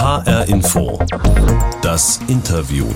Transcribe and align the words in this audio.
HR 0.00 0.48
Info. 0.48 0.98
Das 1.82 2.20
Interview. 2.26 2.86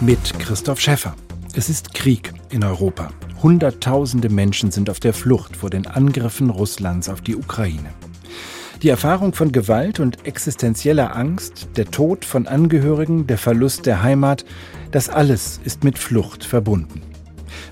Mit 0.00 0.36
Christoph 0.40 0.80
Schäffer. 0.80 1.14
Es 1.54 1.68
ist 1.68 1.94
Krieg 1.94 2.32
in 2.50 2.64
Europa. 2.64 3.10
Hunderttausende 3.40 4.28
Menschen 4.28 4.72
sind 4.72 4.90
auf 4.90 4.98
der 4.98 5.14
Flucht 5.14 5.56
vor 5.56 5.70
den 5.70 5.86
Angriffen 5.86 6.50
Russlands 6.50 7.08
auf 7.08 7.20
die 7.20 7.36
Ukraine. 7.36 7.90
Die 8.82 8.88
Erfahrung 8.88 9.32
von 9.32 9.52
Gewalt 9.52 10.00
und 10.00 10.26
existenzieller 10.26 11.14
Angst, 11.14 11.68
der 11.76 11.88
Tod 11.88 12.24
von 12.24 12.48
Angehörigen, 12.48 13.28
der 13.28 13.38
Verlust 13.38 13.86
der 13.86 14.02
Heimat, 14.02 14.44
das 14.90 15.08
alles 15.08 15.60
ist 15.62 15.84
mit 15.84 15.98
Flucht 16.00 16.42
verbunden. 16.42 17.02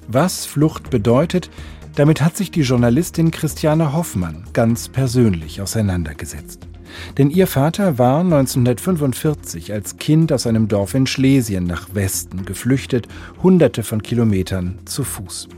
Was 0.06 0.46
Flucht 0.46 0.90
bedeutet, 0.90 1.50
damit 1.96 2.22
hat 2.22 2.36
sich 2.36 2.52
die 2.52 2.62
Journalistin 2.62 3.32
Christiane 3.32 3.92
Hoffmann 3.92 4.44
ganz 4.52 4.88
persönlich 4.88 5.60
auseinandergesetzt. 5.60 6.69
Denn 7.18 7.30
ihr 7.30 7.46
Vater 7.46 7.98
war 7.98 8.20
1945 8.20 9.72
als 9.72 9.96
Kind 9.96 10.32
aus 10.32 10.46
einem 10.46 10.68
Dorf 10.68 10.94
in 10.94 11.06
Schlesien 11.06 11.64
nach 11.64 11.94
Westen 11.94 12.44
geflüchtet, 12.44 13.08
hunderte 13.42 13.82
von 13.82 14.02
Kilometern 14.02 14.78
zu 14.84 15.04
Fuß. 15.04 15.48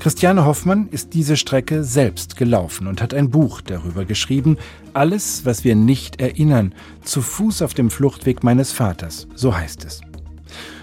Christiane 0.00 0.46
Hoffmann 0.46 0.88
ist 0.90 1.12
diese 1.12 1.36
Strecke 1.36 1.84
selbst 1.84 2.38
gelaufen 2.38 2.86
und 2.86 3.02
hat 3.02 3.12
ein 3.12 3.28
Buch 3.28 3.60
darüber 3.60 4.06
geschrieben, 4.06 4.56
Alles, 4.94 5.44
was 5.44 5.62
wir 5.62 5.76
nicht 5.76 6.22
erinnern, 6.22 6.74
zu 7.04 7.20
Fuß 7.20 7.60
auf 7.60 7.74
dem 7.74 7.90
Fluchtweg 7.90 8.42
meines 8.42 8.72
Vaters, 8.72 9.28
so 9.34 9.54
heißt 9.54 9.84
es. 9.84 10.00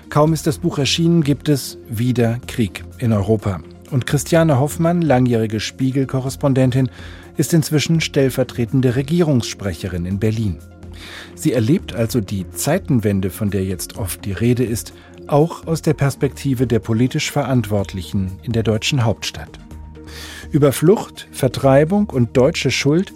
Kaum 0.09 0.33
ist 0.33 0.45
das 0.45 0.59
Buch 0.59 0.77
erschienen, 0.77 1.23
gibt 1.23 1.49
es 1.49 1.79
wieder 1.89 2.39
Krieg 2.45 2.85
in 2.99 3.11
Europa. 3.11 3.59
Und 3.89 4.05
Christiane 4.05 4.59
Hoffmann, 4.59 5.01
langjährige 5.01 5.59
Spiegel-Korrespondentin, 5.59 6.89
ist 7.37 7.53
inzwischen 7.53 8.01
stellvertretende 8.01 8.95
Regierungssprecherin 8.95 10.05
in 10.05 10.19
Berlin. 10.19 10.57
Sie 11.35 11.53
erlebt 11.53 11.93
also 11.93 12.19
die 12.19 12.49
Zeitenwende, 12.49 13.29
von 13.29 13.49
der 13.49 13.63
jetzt 13.63 13.97
oft 13.97 14.25
die 14.25 14.31
Rede 14.31 14.63
ist, 14.63 14.93
auch 15.27 15.67
aus 15.67 15.81
der 15.81 15.93
Perspektive 15.93 16.67
der 16.67 16.79
politisch 16.79 17.31
Verantwortlichen 17.31 18.39
in 18.43 18.53
der 18.53 18.63
deutschen 18.63 19.05
Hauptstadt. 19.05 19.59
Über 20.51 20.71
Flucht, 20.71 21.27
Vertreibung 21.31 22.09
und 22.09 22.35
deutsche 22.35 22.71
Schuld, 22.71 23.13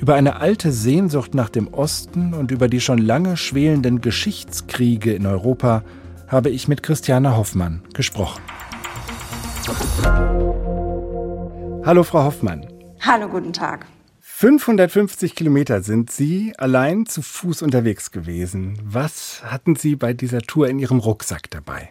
über 0.00 0.14
eine 0.14 0.36
alte 0.40 0.70
Sehnsucht 0.70 1.34
nach 1.34 1.48
dem 1.48 1.72
Osten 1.72 2.34
und 2.34 2.50
über 2.50 2.68
die 2.68 2.80
schon 2.80 2.98
lange 2.98 3.36
schwelenden 3.36 4.00
Geschichtskriege 4.00 5.14
in 5.14 5.26
Europa 5.26 5.82
habe 6.26 6.50
ich 6.50 6.68
mit 6.68 6.82
Christiane 6.82 7.36
Hoffmann 7.36 7.82
gesprochen. 7.94 8.42
Hallo, 11.84 12.02
Frau 12.02 12.24
Hoffmann. 12.24 12.73
Hallo, 13.06 13.28
guten 13.28 13.52
Tag. 13.52 13.84
550 14.22 15.34
Kilometer 15.34 15.82
sind 15.82 16.10
Sie 16.10 16.54
allein 16.56 17.04
zu 17.04 17.20
Fuß 17.20 17.60
unterwegs 17.60 18.10
gewesen. 18.10 18.78
Was 18.82 19.42
hatten 19.44 19.76
Sie 19.76 19.94
bei 19.94 20.14
dieser 20.14 20.40
Tour 20.40 20.68
in 20.68 20.78
Ihrem 20.78 21.00
Rucksack 21.00 21.50
dabei? 21.50 21.90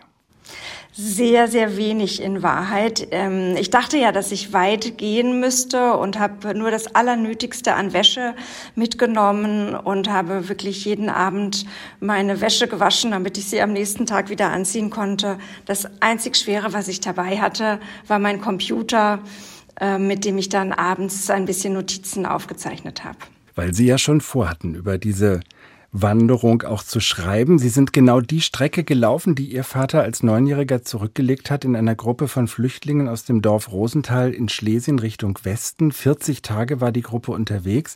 Sehr, 0.91 1.47
sehr 1.47 1.77
wenig 1.77 2.19
in 2.19 2.41
Wahrheit. 2.41 3.07
Ähm, 3.11 3.55
ich 3.59 3.69
dachte 3.69 3.97
ja, 3.97 4.11
dass 4.11 4.31
ich 4.31 4.53
weit 4.53 4.97
gehen 4.97 5.39
müsste 5.39 5.93
und 5.93 6.17
habe 6.17 6.57
nur 6.57 6.71
das 6.71 6.95
Allernötigste 6.95 7.75
an 7.75 7.93
Wäsche 7.93 8.33
mitgenommen 8.73 9.75
und 9.75 10.09
habe 10.09 10.49
wirklich 10.49 10.83
jeden 10.85 11.09
Abend 11.09 11.65
meine 11.99 12.41
Wäsche 12.41 12.67
gewaschen, 12.67 13.11
damit 13.11 13.37
ich 13.37 13.45
sie 13.45 13.61
am 13.61 13.71
nächsten 13.71 14.07
Tag 14.07 14.29
wieder 14.29 14.49
anziehen 14.49 14.89
konnte. 14.89 15.37
Das 15.65 15.87
einzig 16.01 16.37
Schwere, 16.37 16.73
was 16.73 16.87
ich 16.87 17.01
dabei 17.01 17.37
hatte, 17.37 17.79
war 18.07 18.17
mein 18.17 18.41
Computer, 18.41 19.19
mit 19.99 20.25
dem 20.25 20.37
ich 20.37 20.49
dann 20.49 20.71
abends 20.71 21.29
ein 21.29 21.45
bisschen 21.45 21.73
Notizen 21.73 22.25
aufgezeichnet 22.25 23.03
habe. 23.03 23.17
Weil 23.55 23.73
Sie 23.73 23.85
ja 23.85 23.97
schon 23.97 24.21
vorhatten, 24.21 24.75
über 24.75 24.97
diese 24.97 25.41
Wanderung 25.93 26.63
auch 26.63 26.81
zu 26.83 26.99
schreiben. 26.99 27.59
Sie 27.59 27.69
sind 27.69 27.93
genau 27.93 28.19
die 28.19 28.41
Strecke 28.41 28.83
gelaufen, 28.83 29.35
die 29.35 29.45
Ihr 29.45 29.63
Vater 29.63 30.01
als 30.01 30.23
Neunjähriger 30.23 30.81
zurückgelegt 30.81 31.51
hat 31.51 31.63
in 31.63 31.75
einer 31.75 31.93
Gruppe 31.93 32.27
von 32.27 32.47
Flüchtlingen 32.47 33.07
aus 33.07 33.25
dem 33.25 33.43
Dorf 33.43 33.71
Rosenthal 33.71 34.33
in 34.33 34.49
Schlesien 34.49 34.97
Richtung 34.97 35.37
Westen. 35.43 35.91
40 35.91 36.41
Tage 36.41 36.81
war 36.81 36.91
die 36.91 37.03
Gruppe 37.03 37.31
unterwegs. 37.31 37.95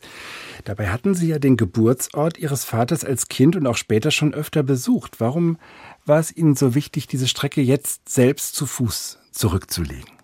Dabei 0.64 0.90
hatten 0.90 1.14
Sie 1.14 1.26
ja 1.26 1.40
den 1.40 1.56
Geburtsort 1.56 2.38
Ihres 2.38 2.64
Vaters 2.64 3.04
als 3.04 3.26
Kind 3.26 3.56
und 3.56 3.66
auch 3.66 3.76
später 3.76 4.12
schon 4.12 4.32
öfter 4.32 4.62
besucht. 4.62 5.18
Warum 5.18 5.58
war 6.06 6.20
es 6.20 6.34
Ihnen 6.34 6.54
so 6.54 6.76
wichtig, 6.76 7.08
diese 7.08 7.26
Strecke 7.26 7.60
jetzt 7.60 8.08
selbst 8.08 8.54
zu 8.54 8.66
Fuß 8.66 9.18
zurückzulegen? 9.32 10.17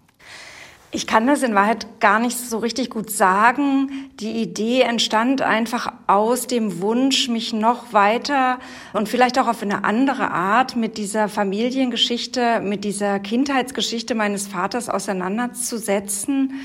Ich 0.95 1.09
kann 1.09 1.27
das 1.27 1.43
in 1.43 1.57
Wahrheit 1.57 1.99
gar 1.99 2.21
nicht 2.21 2.39
so 2.39 2.59
richtig 2.59 2.89
gut 2.89 3.11
sagen. 3.11 3.91
Die 4.21 4.41
Idee 4.41 4.83
entstand 4.83 5.43
einfach 5.43 5.93
aus 6.07 6.47
dem 6.47 6.81
Wunsch, 6.81 7.29
mich 7.29 7.53
noch 7.53 7.93
weiter 7.93 8.61
und 8.93 9.09
vielleicht 9.09 9.41
auch 9.41 9.49
auf 9.49 9.61
eine 9.61 9.83
andere 9.83 10.31
Art 10.31 10.77
mit 10.77 10.97
dieser 10.97 11.29
Familiengeschichte, 11.29 12.61
mit 12.61 12.85
dieser 12.85 13.19
Kindheitsgeschichte 13.19 14.15
meines 14.15 14.47
Vaters 14.47 14.89
auseinanderzusetzen. 14.89 16.61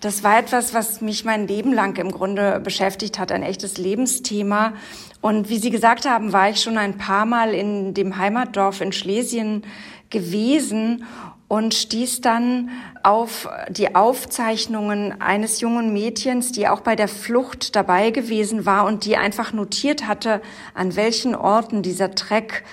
Das 0.00 0.24
war 0.24 0.40
etwas, 0.40 0.74
was 0.74 1.00
mich 1.00 1.24
mein 1.24 1.46
Leben 1.46 1.72
lang 1.72 1.96
im 1.98 2.10
Grunde 2.10 2.58
beschäftigt 2.58 3.16
hat, 3.20 3.30
ein 3.30 3.44
echtes 3.44 3.78
Lebensthema. 3.78 4.72
Und 5.20 5.50
wie 5.50 5.58
Sie 5.58 5.70
gesagt 5.70 6.04
haben, 6.04 6.32
war 6.32 6.50
ich 6.50 6.60
schon 6.60 6.78
ein 6.78 6.98
paar 6.98 7.26
Mal 7.26 7.54
in 7.54 7.94
dem 7.94 8.16
Heimatdorf 8.18 8.80
in 8.80 8.90
Schlesien 8.90 9.62
gewesen 10.10 11.04
und 11.48 11.74
stieß 11.74 12.20
dann 12.20 12.68
auf 13.02 13.48
die 13.70 13.94
Aufzeichnungen 13.94 15.20
eines 15.20 15.60
jungen 15.60 15.92
Mädchens, 15.94 16.52
die 16.52 16.68
auch 16.68 16.80
bei 16.80 16.94
der 16.94 17.08
Flucht 17.08 17.74
dabei 17.74 18.10
gewesen 18.10 18.66
war 18.66 18.84
und 18.84 19.06
die 19.06 19.16
einfach 19.16 19.54
notiert 19.54 20.06
hatte, 20.06 20.42
an 20.74 20.94
welchen 20.94 21.34
Orten 21.34 21.82
dieser 21.82 22.14
Treck 22.14 22.64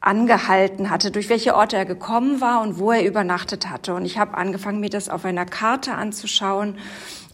angehalten 0.00 0.90
hatte, 0.90 1.10
durch 1.10 1.28
welche 1.28 1.54
Orte 1.54 1.76
er 1.76 1.84
gekommen 1.84 2.40
war 2.40 2.62
und 2.62 2.78
wo 2.78 2.90
er 2.90 3.04
übernachtet 3.04 3.70
hatte. 3.70 3.94
Und 3.94 4.04
ich 4.04 4.18
habe 4.18 4.36
angefangen, 4.36 4.80
mir 4.80 4.90
das 4.90 5.08
auf 5.08 5.24
einer 5.24 5.46
Karte 5.46 5.92
anzuschauen. 5.92 6.76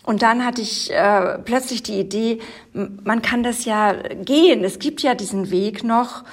Und 0.05 0.23
dann 0.23 0.45
hatte 0.45 0.63
ich 0.63 0.91
äh, 0.91 1.39
plötzlich 1.39 1.83
die 1.83 2.01
Idee, 2.01 2.41
man 2.73 3.23
kann 3.23 3.43
das 3.43 3.65
ja 3.65 3.95
gehen. 4.25 4.65
Es 4.65 4.79
gibt 4.79 5.03
ja 5.03 5.15
diesen 5.15 5.51
Weg 5.51 5.85
noch 5.85 6.25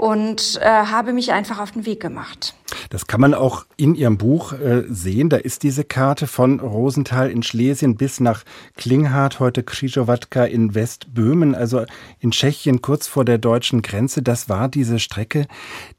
und 0.00 0.58
äh, 0.62 0.64
habe 0.64 1.12
mich 1.12 1.30
einfach 1.32 1.58
auf 1.58 1.72
den 1.72 1.84
Weg 1.84 2.00
gemacht. 2.00 2.54
Das 2.88 3.06
kann 3.06 3.20
man 3.20 3.34
auch 3.34 3.66
in 3.76 3.94
Ihrem 3.94 4.16
Buch 4.16 4.54
äh, 4.54 4.84
sehen. 4.88 5.28
Da 5.28 5.36
ist 5.36 5.62
diese 5.62 5.84
Karte 5.84 6.26
von 6.26 6.58
Rosenthal 6.58 7.30
in 7.30 7.42
Schlesien 7.42 7.96
bis 7.96 8.18
nach 8.18 8.44
Klinghardt, 8.78 9.40
heute 9.40 9.62
Krzyżowatka 9.62 10.46
in 10.46 10.74
Westböhmen, 10.74 11.54
also 11.54 11.84
in 12.18 12.30
Tschechien 12.30 12.80
kurz 12.80 13.08
vor 13.08 13.26
der 13.26 13.36
deutschen 13.36 13.82
Grenze. 13.82 14.22
Das 14.22 14.48
war 14.48 14.70
diese 14.70 14.98
Strecke. 15.00 15.46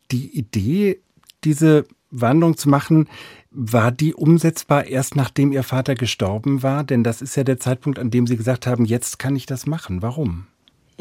Die 0.10 0.36
Idee, 0.36 1.00
diese 1.44 1.86
Wanderung 2.10 2.58
zu 2.58 2.70
machen, 2.70 3.08
war 3.52 3.92
die 3.92 4.16
umsetzbar 4.16 4.88
erst 4.88 5.16
nachdem 5.16 5.52
Ihr 5.52 5.64
Vater 5.64 5.94
gestorben 5.94 6.64
war? 6.64 6.84
Denn 6.84 7.04
das 7.04 7.22
ist 7.22 7.36
ja 7.36 7.44
der 7.44 7.60
Zeitpunkt, 7.60 8.00
an 8.00 8.10
dem 8.10 8.26
Sie 8.26 8.36
gesagt 8.36 8.66
haben, 8.66 8.84
jetzt 8.84 9.20
kann 9.20 9.36
ich 9.36 9.46
das 9.46 9.68
machen. 9.68 10.02
Warum? 10.02 10.48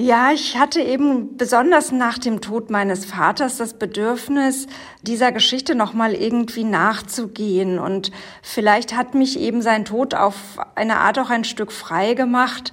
Ja, 0.01 0.33
ich 0.33 0.57
hatte 0.57 0.81
eben 0.81 1.37
besonders 1.37 1.93
nach 1.93 2.17
dem 2.17 2.41
Tod 2.41 2.71
meines 2.71 3.05
Vaters 3.05 3.59
das 3.59 3.75
Bedürfnis, 3.75 4.67
dieser 5.03 5.31
Geschichte 5.31 5.75
nochmal 5.75 6.15
irgendwie 6.15 6.65
nachzugehen. 6.65 7.79
Und 7.79 8.11
vielleicht 8.41 8.97
hat 8.97 9.15
mich 9.15 9.39
eben 9.39 9.61
sein 9.61 9.85
Tod 9.85 10.15
auf 10.15 10.37
eine 10.75 11.01
Art 11.01 11.19
auch 11.19 11.29
ein 11.29 11.45
Stück 11.45 11.71
frei 11.71 12.15
gemacht, 12.15 12.73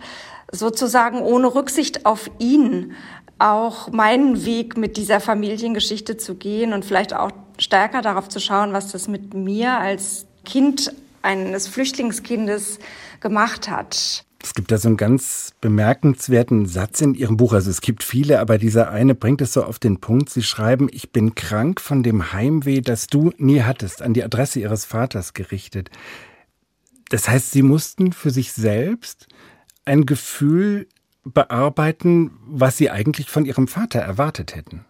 sozusagen 0.53 1.19
ohne 1.19 1.53
Rücksicht 1.53 2.05
auf 2.05 2.31
ihn 2.39 2.93
auch 3.39 3.91
meinen 3.91 4.45
Weg 4.45 4.77
mit 4.77 4.95
dieser 4.95 5.19
Familiengeschichte 5.19 6.15
zu 6.15 6.35
gehen 6.35 6.71
und 6.71 6.85
vielleicht 6.85 7.13
auch 7.13 7.31
stärker 7.59 8.01
darauf 8.01 8.29
zu 8.29 8.39
schauen, 8.39 8.71
was 8.71 8.94
das 8.94 9.09
mit 9.09 9.33
mir 9.33 9.73
als 9.73 10.27
Kind 10.45 10.94
eines 11.23 11.67
Flüchtlingskindes 11.67 12.79
gemacht 13.19 13.69
hat. 13.69 14.23
Es 14.47 14.53
gibt 14.53 14.72
da 14.72 14.78
so 14.78 14.88
einen 14.88 14.96
ganz 14.96 15.52
bemerkenswerten 15.59 16.68
Satz 16.68 17.02
in 17.02 17.16
Ihrem 17.16 17.35
Buch. 17.35 17.52
Also 17.52 17.69
es 17.69 17.81
gibt 17.81 18.01
viele, 18.01 18.39
aber 18.39 18.57
dieser 18.57 18.89
eine 18.92 19.13
bringt 19.13 19.42
es 19.42 19.51
so 19.51 19.62
auf 19.62 19.77
den 19.77 20.00
Punkt. 20.00 20.30
Sie 20.30 20.42
schreiben, 20.42 20.88
ich 20.89 21.12
bin 21.12 21.36
krank 21.36 21.81
von 21.81 22.01
dem 22.01 22.31
Heimweh, 22.31 22.80
das 22.80 23.07
du 23.07 23.33
nie 23.38 23.63
hattest, 23.63 24.01
an 24.01 24.13
die 24.13 24.24
Adresse 24.24 24.62
Ihres 24.62 24.86
Vaters 24.86 25.33
gerichtet. 25.33 25.89
Das 27.10 27.27
heißt, 27.27 27.51
Sie 27.51 27.62
mussten 27.62 28.13
für 28.13 28.30
sich 28.30 28.54
selbst 28.54 29.27
ein 29.83 30.06
Gefühl 30.06 30.88
bearbeiten, 31.25 32.31
was 32.45 32.77
Sie 32.77 32.89
eigentlich 32.89 33.30
von 33.30 33.44
Ihrem 33.44 33.68
Vater 33.68 34.00
erwartet 34.00 34.56
hätten. 34.56 34.86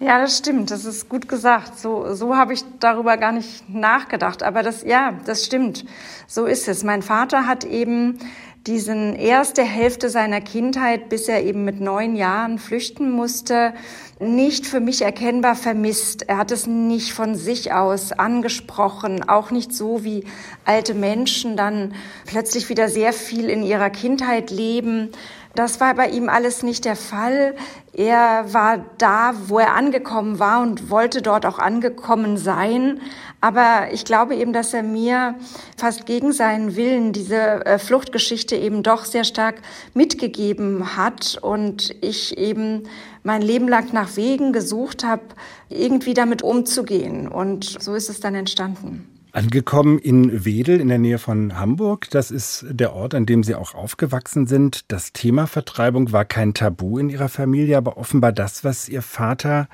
Ja, 0.00 0.18
das 0.18 0.38
stimmt. 0.38 0.70
Das 0.70 0.86
ist 0.86 1.10
gut 1.10 1.28
gesagt. 1.28 1.78
So, 1.78 2.14
so 2.14 2.34
habe 2.34 2.54
ich 2.54 2.64
darüber 2.80 3.18
gar 3.18 3.32
nicht 3.32 3.68
nachgedacht. 3.68 4.42
Aber 4.42 4.62
das, 4.62 4.82
ja, 4.82 5.12
das 5.26 5.44
stimmt. 5.44 5.84
So 6.26 6.46
ist 6.46 6.68
es. 6.68 6.82
Mein 6.82 7.02
Vater 7.02 7.46
hat 7.46 7.64
eben 7.64 8.18
diesen 8.66 9.14
erste 9.14 9.62
Hälfte 9.62 10.10
seiner 10.10 10.40
Kindheit, 10.40 11.08
bis 11.08 11.28
er 11.28 11.42
eben 11.42 11.64
mit 11.64 11.80
neun 11.80 12.14
Jahren 12.14 12.58
flüchten 12.58 13.10
musste, 13.10 13.72
nicht 14.18 14.66
für 14.66 14.80
mich 14.80 15.00
erkennbar 15.00 15.54
vermisst. 15.54 16.28
Er 16.28 16.36
hat 16.36 16.50
es 16.50 16.66
nicht 16.66 17.12
von 17.12 17.34
sich 17.34 17.72
aus 17.72 18.12
angesprochen, 18.12 19.26
auch 19.26 19.50
nicht 19.50 19.72
so 19.72 20.04
wie 20.04 20.24
alte 20.66 20.92
Menschen 20.92 21.56
dann 21.56 21.94
plötzlich 22.26 22.68
wieder 22.68 22.90
sehr 22.90 23.14
viel 23.14 23.48
in 23.48 23.62
ihrer 23.62 23.88
Kindheit 23.88 24.50
leben. 24.50 25.10
Das 25.54 25.80
war 25.80 25.94
bei 25.94 26.08
ihm 26.08 26.28
alles 26.28 26.62
nicht 26.62 26.84
der 26.84 26.94
Fall. 26.94 27.56
Er 27.92 28.52
war 28.54 28.84
da, 28.98 29.34
wo 29.48 29.58
er 29.58 29.74
angekommen 29.74 30.38
war 30.38 30.62
und 30.62 30.90
wollte 30.90 31.22
dort 31.22 31.44
auch 31.44 31.58
angekommen 31.58 32.36
sein. 32.36 33.00
Aber 33.40 33.88
ich 33.92 34.04
glaube 34.04 34.36
eben, 34.36 34.52
dass 34.52 34.72
er 34.74 34.84
mir 34.84 35.34
fast 35.76 36.06
gegen 36.06 36.32
seinen 36.32 36.76
Willen 36.76 37.12
diese 37.12 37.66
äh, 37.66 37.78
Fluchtgeschichte 37.78 38.54
eben 38.54 38.84
doch 38.84 39.04
sehr 39.04 39.24
stark 39.24 39.56
mitgegeben 39.92 40.96
hat 40.96 41.38
und 41.42 41.96
ich 42.00 42.38
eben 42.38 42.84
mein 43.24 43.42
Leben 43.42 43.66
lang 43.66 43.92
nach 43.92 44.16
Wegen 44.16 44.52
gesucht 44.52 45.04
habe, 45.04 45.22
irgendwie 45.68 46.14
damit 46.14 46.42
umzugehen. 46.42 47.26
Und 47.26 47.82
so 47.82 47.94
ist 47.94 48.08
es 48.08 48.20
dann 48.20 48.36
entstanden. 48.36 49.09
Angekommen 49.32 49.98
in 49.98 50.44
Wedel 50.44 50.80
in 50.80 50.88
der 50.88 50.98
Nähe 50.98 51.18
von 51.18 51.56
Hamburg, 51.56 52.10
das 52.10 52.32
ist 52.32 52.66
der 52.68 52.92
Ort, 52.94 53.14
an 53.14 53.26
dem 53.26 53.44
Sie 53.44 53.54
auch 53.54 53.74
aufgewachsen 53.74 54.48
sind. 54.48 54.90
Das 54.90 55.12
Thema 55.12 55.46
Vertreibung 55.46 56.10
war 56.10 56.24
kein 56.24 56.52
Tabu 56.52 56.98
in 56.98 57.10
Ihrer 57.10 57.28
Familie, 57.28 57.76
aber 57.76 57.96
offenbar 57.96 58.32
das, 58.32 58.64
was 58.64 58.88
Ihr 58.88 59.02
Vater 59.02 59.68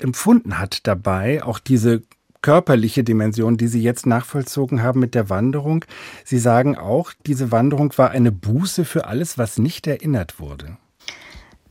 empfunden 0.00 0.58
hat 0.58 0.86
dabei, 0.86 1.42
auch 1.42 1.58
diese 1.58 2.02
körperliche 2.42 3.02
Dimension, 3.02 3.56
die 3.56 3.68
Sie 3.68 3.82
jetzt 3.82 4.04
nachvollzogen 4.06 4.82
haben 4.82 5.00
mit 5.00 5.14
der 5.14 5.30
Wanderung. 5.30 5.84
Sie 6.24 6.38
sagen 6.38 6.76
auch, 6.76 7.12
diese 7.26 7.50
Wanderung 7.50 7.96
war 7.96 8.10
eine 8.10 8.32
Buße 8.32 8.84
für 8.84 9.06
alles, 9.06 9.38
was 9.38 9.58
nicht 9.58 9.86
erinnert 9.86 10.40
wurde. 10.40 10.76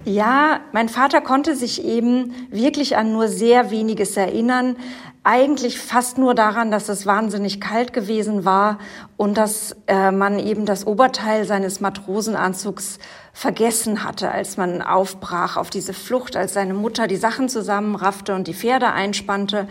Ja, 0.05 0.61
mein 0.71 0.87
Vater 0.87 1.19
konnte 1.19 1.55
sich 1.55 1.83
eben 1.83 2.33
wirklich 2.49 2.95
an 2.95 3.11
nur 3.11 3.27
sehr 3.27 3.69
weniges 3.69 4.15
erinnern. 4.15 4.77
Eigentlich 5.23 5.77
fast 5.77 6.17
nur 6.17 6.33
daran, 6.33 6.71
dass 6.71 6.87
es 6.87 7.05
wahnsinnig 7.05 7.59
kalt 7.59 7.91
gewesen 7.91 8.45
war 8.45 8.79
und 9.17 9.37
dass 9.37 9.75
äh, 9.87 10.11
man 10.11 10.39
eben 10.39 10.65
das 10.65 10.87
Oberteil 10.87 11.43
seines 11.45 11.81
Matrosenanzugs 11.81 12.99
vergessen 13.33 14.05
hatte, 14.05 14.31
als 14.31 14.55
man 14.55 14.81
aufbrach 14.81 15.57
auf 15.57 15.69
diese 15.69 15.93
Flucht, 15.93 16.37
als 16.37 16.53
seine 16.53 16.73
Mutter 16.73 17.07
die 17.07 17.17
Sachen 17.17 17.49
zusammenraffte 17.49 18.33
und 18.33 18.47
die 18.47 18.53
Pferde 18.53 18.93
einspannte 18.93 19.67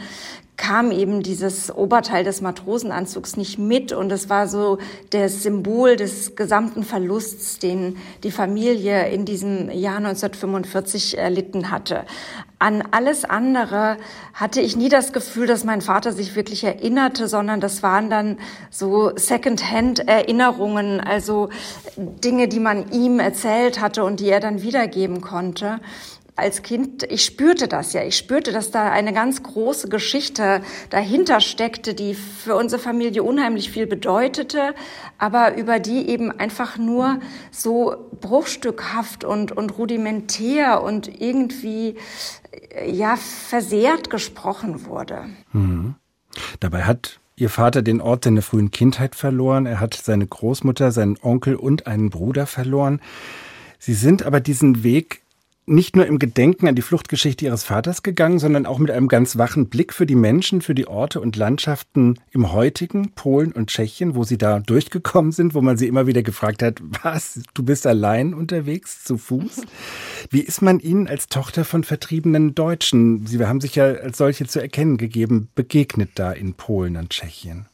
kam 0.58 0.90
eben 0.90 1.22
dieses 1.22 1.75
Oberteil 1.75 2.25
des 2.25 2.43
Matrosenanzugs 2.43 3.38
nicht 3.38 3.58
mit 3.58 3.93
und 3.93 4.12
es 4.12 4.28
war 4.28 4.49
so 4.49 4.78
das 5.10 5.43
Symbol 5.43 5.96
des 5.96 6.37
gesamten 6.37 6.82
Verlusts, 6.82 7.58
den 7.60 7.96
die 8.25 8.32
Familie 8.32 9.08
in 9.08 9.25
diesem 9.25 9.70
Jahr 9.70 9.96
1945 9.96 11.16
erlitten 11.16 11.70
hatte. 11.70 12.05
An 12.58 12.82
alles 12.90 13.25
andere 13.25 13.99
hatte 14.34 14.60
ich 14.60 14.76
nie 14.76 14.88
das 14.88 15.12
Gefühl, 15.12 15.46
dass 15.46 15.62
mein 15.62 15.81
Vater 15.81 16.12
sich 16.12 16.34
wirklich 16.34 16.64
erinnerte, 16.64 17.28
sondern 17.28 17.61
das 17.61 17.84
waren 17.84 18.11
dann 18.11 18.37
so 18.69 19.12
Second-Hand-Erinnerungen, 19.14 21.00
also 21.00 21.50
Dinge, 21.96 22.49
die 22.49 22.58
man 22.58 22.90
ihm 22.90 23.20
erzählt 23.20 23.81
hatte 23.81 24.02
und 24.02 24.19
die 24.19 24.28
er 24.28 24.40
dann 24.40 24.61
wiedergeben 24.61 25.20
konnte 25.20 25.78
als 26.38 26.62
Kind, 26.62 27.02
ich 27.02 27.25
spürte 27.25 27.69
das 27.69 27.93
ja. 27.93 28.02
Ich 28.05 28.17
spürte, 28.17 28.52
dass 28.52 28.70
da 28.70 28.90
eine 28.90 29.12
ganz 29.12 29.43
große 29.43 29.88
Geschichte 29.88 30.62
dahinter 30.90 31.40
steckte, 31.40 31.94
die 31.94 32.14
für 32.14 32.55
unsere 32.55 32.81
Familie 32.81 33.23
unheimlich 33.23 33.70
viel 33.70 33.87
bedeutete, 33.87 34.75
aber 35.19 35.56
über 35.56 35.79
die 35.79 36.08
eben 36.08 36.31
einfach 36.31 36.79
nur 36.79 37.19
so 37.50 38.08
bruchstückhaft 38.20 39.25
und, 39.25 39.52
und 39.52 39.79
rudimentär 39.79 40.82
und 40.82 41.20
irgendwie, 41.20 41.96
ja, 42.87 43.17
versehrt 43.17 44.11
gesprochen 44.11 44.87
wurde. 44.87 45.26
Mhm. 45.52 45.96
Dabei 46.61 46.85
hat 46.85 47.20
Ihr 47.37 47.50
Vater 47.50 47.82
den 47.82 48.00
Ort 48.00 48.25
seiner 48.25 48.43
frühen 48.43 48.73
Kindheit 48.73 49.14
verloren. 49.14 49.64
Er 49.67 49.79
hat 49.79 49.94
seine 49.94 50.26
Großmutter, 50.26 50.90
seinen 50.90 51.17
Onkel 51.23 51.55
und 51.55 51.87
einen 51.87 52.11
Bruder 52.11 52.46
verloren. 52.46 53.00
Sie 53.79 53.94
sind 53.94 54.25
aber 54.25 54.40
diesen 54.40 54.82
Weg 54.82 55.23
nicht 55.68 55.96
nur 55.96 56.06
im 56.06 56.18
Gedenken 56.18 56.66
an 56.66 56.74
die 56.74 56.82
Fluchtgeschichte 56.82 57.44
ihres 57.44 57.64
Vaters 57.64 58.02
gegangen, 58.02 58.38
sondern 58.38 58.66
auch 58.66 58.78
mit 58.78 58.90
einem 58.90 59.08
ganz 59.08 59.36
wachen 59.36 59.68
Blick 59.68 59.92
für 59.92 60.06
die 60.06 60.14
Menschen, 60.14 60.62
für 60.62 60.74
die 60.74 60.88
Orte 60.88 61.20
und 61.20 61.36
Landschaften 61.36 62.18
im 62.30 62.52
heutigen 62.52 63.12
Polen 63.12 63.52
und 63.52 63.68
Tschechien, 63.68 64.14
wo 64.14 64.24
sie 64.24 64.38
da 64.38 64.60
durchgekommen 64.60 65.32
sind, 65.32 65.54
wo 65.54 65.60
man 65.60 65.76
sie 65.76 65.86
immer 65.86 66.06
wieder 66.06 66.22
gefragt 66.22 66.62
hat, 66.62 66.80
was, 67.02 67.40
du 67.54 67.62
bist 67.62 67.86
allein 67.86 68.34
unterwegs 68.34 69.04
zu 69.04 69.18
Fuß? 69.18 69.62
Wie 70.30 70.40
ist 70.40 70.62
man 70.62 70.80
Ihnen 70.80 71.06
als 71.06 71.28
Tochter 71.28 71.64
von 71.64 71.84
vertriebenen 71.84 72.54
Deutschen, 72.54 73.26
Sie 73.26 73.44
haben 73.44 73.60
sich 73.60 73.74
ja 73.74 73.84
als 73.84 74.18
solche 74.18 74.46
zu 74.46 74.60
erkennen 74.60 74.96
gegeben, 74.96 75.48
begegnet 75.54 76.10
da 76.14 76.32
in 76.32 76.54
Polen 76.54 76.96
und 76.96 77.10
Tschechien? 77.10 77.66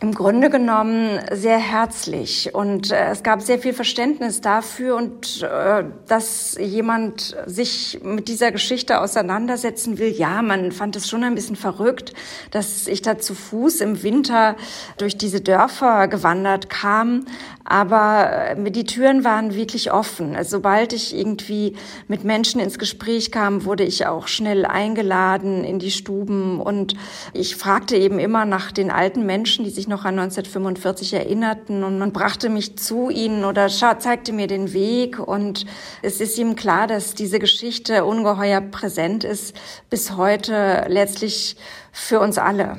Im 0.00 0.12
Grunde 0.12 0.50
genommen 0.50 1.20
sehr 1.32 1.56
herzlich 1.56 2.54
und 2.54 2.90
äh, 2.90 3.10
es 3.10 3.22
gab 3.22 3.40
sehr 3.40 3.58
viel 3.58 3.72
Verständnis 3.72 4.40
dafür 4.40 4.96
und 4.96 5.42
äh, 5.42 5.84
dass 6.08 6.58
jemand 6.60 7.36
sich 7.46 8.00
mit 8.02 8.28
dieser 8.28 8.52
Geschichte 8.52 9.00
auseinandersetzen 9.00 9.98
will. 9.98 10.08
Ja, 10.10 10.42
man 10.42 10.72
fand 10.72 10.96
es 10.96 11.08
schon 11.08 11.24
ein 11.24 11.34
bisschen 11.34 11.56
verrückt, 11.56 12.12
dass 12.50 12.86
ich 12.86 13.02
da 13.02 13.18
zu 13.18 13.34
Fuß 13.34 13.80
im 13.80 14.02
Winter 14.02 14.56
durch 14.98 15.16
diese 15.16 15.40
Dörfer 15.40 16.08
gewandert 16.08 16.68
kam, 16.68 17.24
aber 17.64 18.56
äh, 18.56 18.70
die 18.70 18.84
Türen 18.84 19.24
waren 19.24 19.54
wirklich 19.54 19.92
offen. 19.92 20.36
Also, 20.36 20.58
sobald 20.58 20.92
ich 20.92 21.16
irgendwie 21.16 21.74
mit 22.08 22.24
Menschen 22.24 22.60
ins 22.60 22.78
Gespräch 22.78 23.32
kam, 23.32 23.64
wurde 23.64 23.84
ich 23.84 24.06
auch 24.06 24.28
schnell 24.28 24.66
eingeladen 24.66 25.64
in 25.64 25.78
die 25.78 25.90
Stuben 25.90 26.60
und 26.60 26.94
ich 27.32 27.56
fragte 27.56 27.96
eben 27.96 28.18
immer 28.18 28.44
nach 28.44 28.70
den 28.70 28.90
alten 28.90 29.26
Menschen, 29.26 29.64
die 29.64 29.70
sich 29.70 29.88
noch 29.88 30.04
an 30.04 30.18
1945 30.18 31.14
erinnerten 31.14 31.82
und 31.82 31.98
man 31.98 32.12
brachte 32.12 32.48
mich 32.48 32.76
zu 32.76 33.10
ihnen 33.10 33.44
oder 33.44 33.68
zeigte 33.68 34.32
mir 34.32 34.46
den 34.46 34.72
Weg 34.72 35.18
und 35.18 35.66
es 36.02 36.20
ist 36.20 36.38
ihm 36.38 36.56
klar, 36.56 36.86
dass 36.86 37.14
diese 37.14 37.38
Geschichte 37.38 38.04
ungeheuer 38.04 38.60
präsent 38.60 39.24
ist 39.24 39.56
bis 39.90 40.16
heute 40.16 40.84
letztlich 40.88 41.56
für 41.92 42.20
uns 42.20 42.38
alle. 42.38 42.78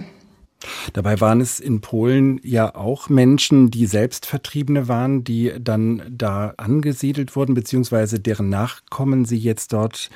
Dabei 0.94 1.20
waren 1.22 1.42
es 1.42 1.60
in 1.60 1.82
Polen 1.82 2.40
ja 2.44 2.74
auch 2.76 3.10
Menschen, 3.10 3.72
die 3.72 3.86
selbst 3.86 4.26
Vertriebene 4.26 4.88
waren, 4.88 5.24
die 5.24 5.54
dann 5.60 6.02
da 6.10 6.54
angesiedelt 6.58 7.36
wurden, 7.36 7.54
beziehungsweise 7.54 8.20
deren 8.20 8.50
Nachkommen 8.50 9.26
sie 9.26 9.38
jetzt 9.38 9.74
dort 9.74 10.10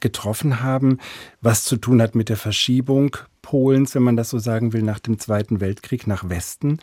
getroffen 0.00 0.62
haben, 0.62 0.98
was 1.40 1.64
zu 1.64 1.76
tun 1.76 2.02
hat 2.02 2.14
mit 2.14 2.28
der 2.28 2.36
Verschiebung 2.36 3.16
Polens, 3.42 3.94
wenn 3.94 4.02
man 4.02 4.16
das 4.16 4.30
so 4.30 4.38
sagen 4.38 4.72
will, 4.72 4.82
nach 4.82 4.98
dem 4.98 5.18
Zweiten 5.18 5.60
Weltkrieg 5.60 6.06
nach 6.06 6.28
Westen. 6.28 6.78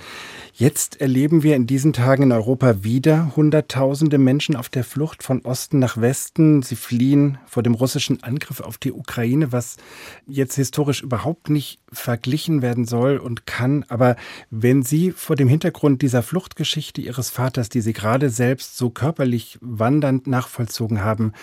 Jetzt 0.53 0.99
erleben 0.99 1.43
wir 1.43 1.55
in 1.55 1.67
diesen 1.67 1.93
Tagen 1.93 2.23
in 2.23 2.31
Europa 2.31 2.83
wieder 2.83 3.35
Hunderttausende 3.35 4.17
Menschen 4.17 4.55
auf 4.55 4.69
der 4.69 4.83
Flucht 4.83 5.23
von 5.23 5.41
Osten 5.41 5.79
nach 5.79 5.97
Westen. 5.97 6.63
Sie 6.63 6.75
fliehen 6.75 7.37
vor 7.45 7.63
dem 7.63 7.73
russischen 7.73 8.23
Angriff 8.23 8.59
auf 8.59 8.77
die 8.77 8.91
Ukraine, 8.91 9.51
was 9.51 9.77
jetzt 10.25 10.55
historisch 10.55 11.01
überhaupt 11.03 11.49
nicht 11.49 11.79
verglichen 11.91 12.61
werden 12.61 12.85
soll 12.85 13.17
und 13.17 13.45
kann. 13.45 13.85
Aber 13.87 14.15
wenn 14.49 14.83
Sie 14.83 15.11
vor 15.11 15.35
dem 15.35 15.47
Hintergrund 15.47 16.01
dieser 16.01 16.23
Fluchtgeschichte 16.23 17.01
Ihres 17.01 17.29
Vaters, 17.29 17.69
die 17.69 17.81
Sie 17.81 17.93
gerade 17.93 18.29
selbst 18.29 18.77
so 18.77 18.89
körperlich 18.89 19.57
wandernd 19.61 20.27
nachvollzogen 20.27 21.03
haben, 21.03 21.33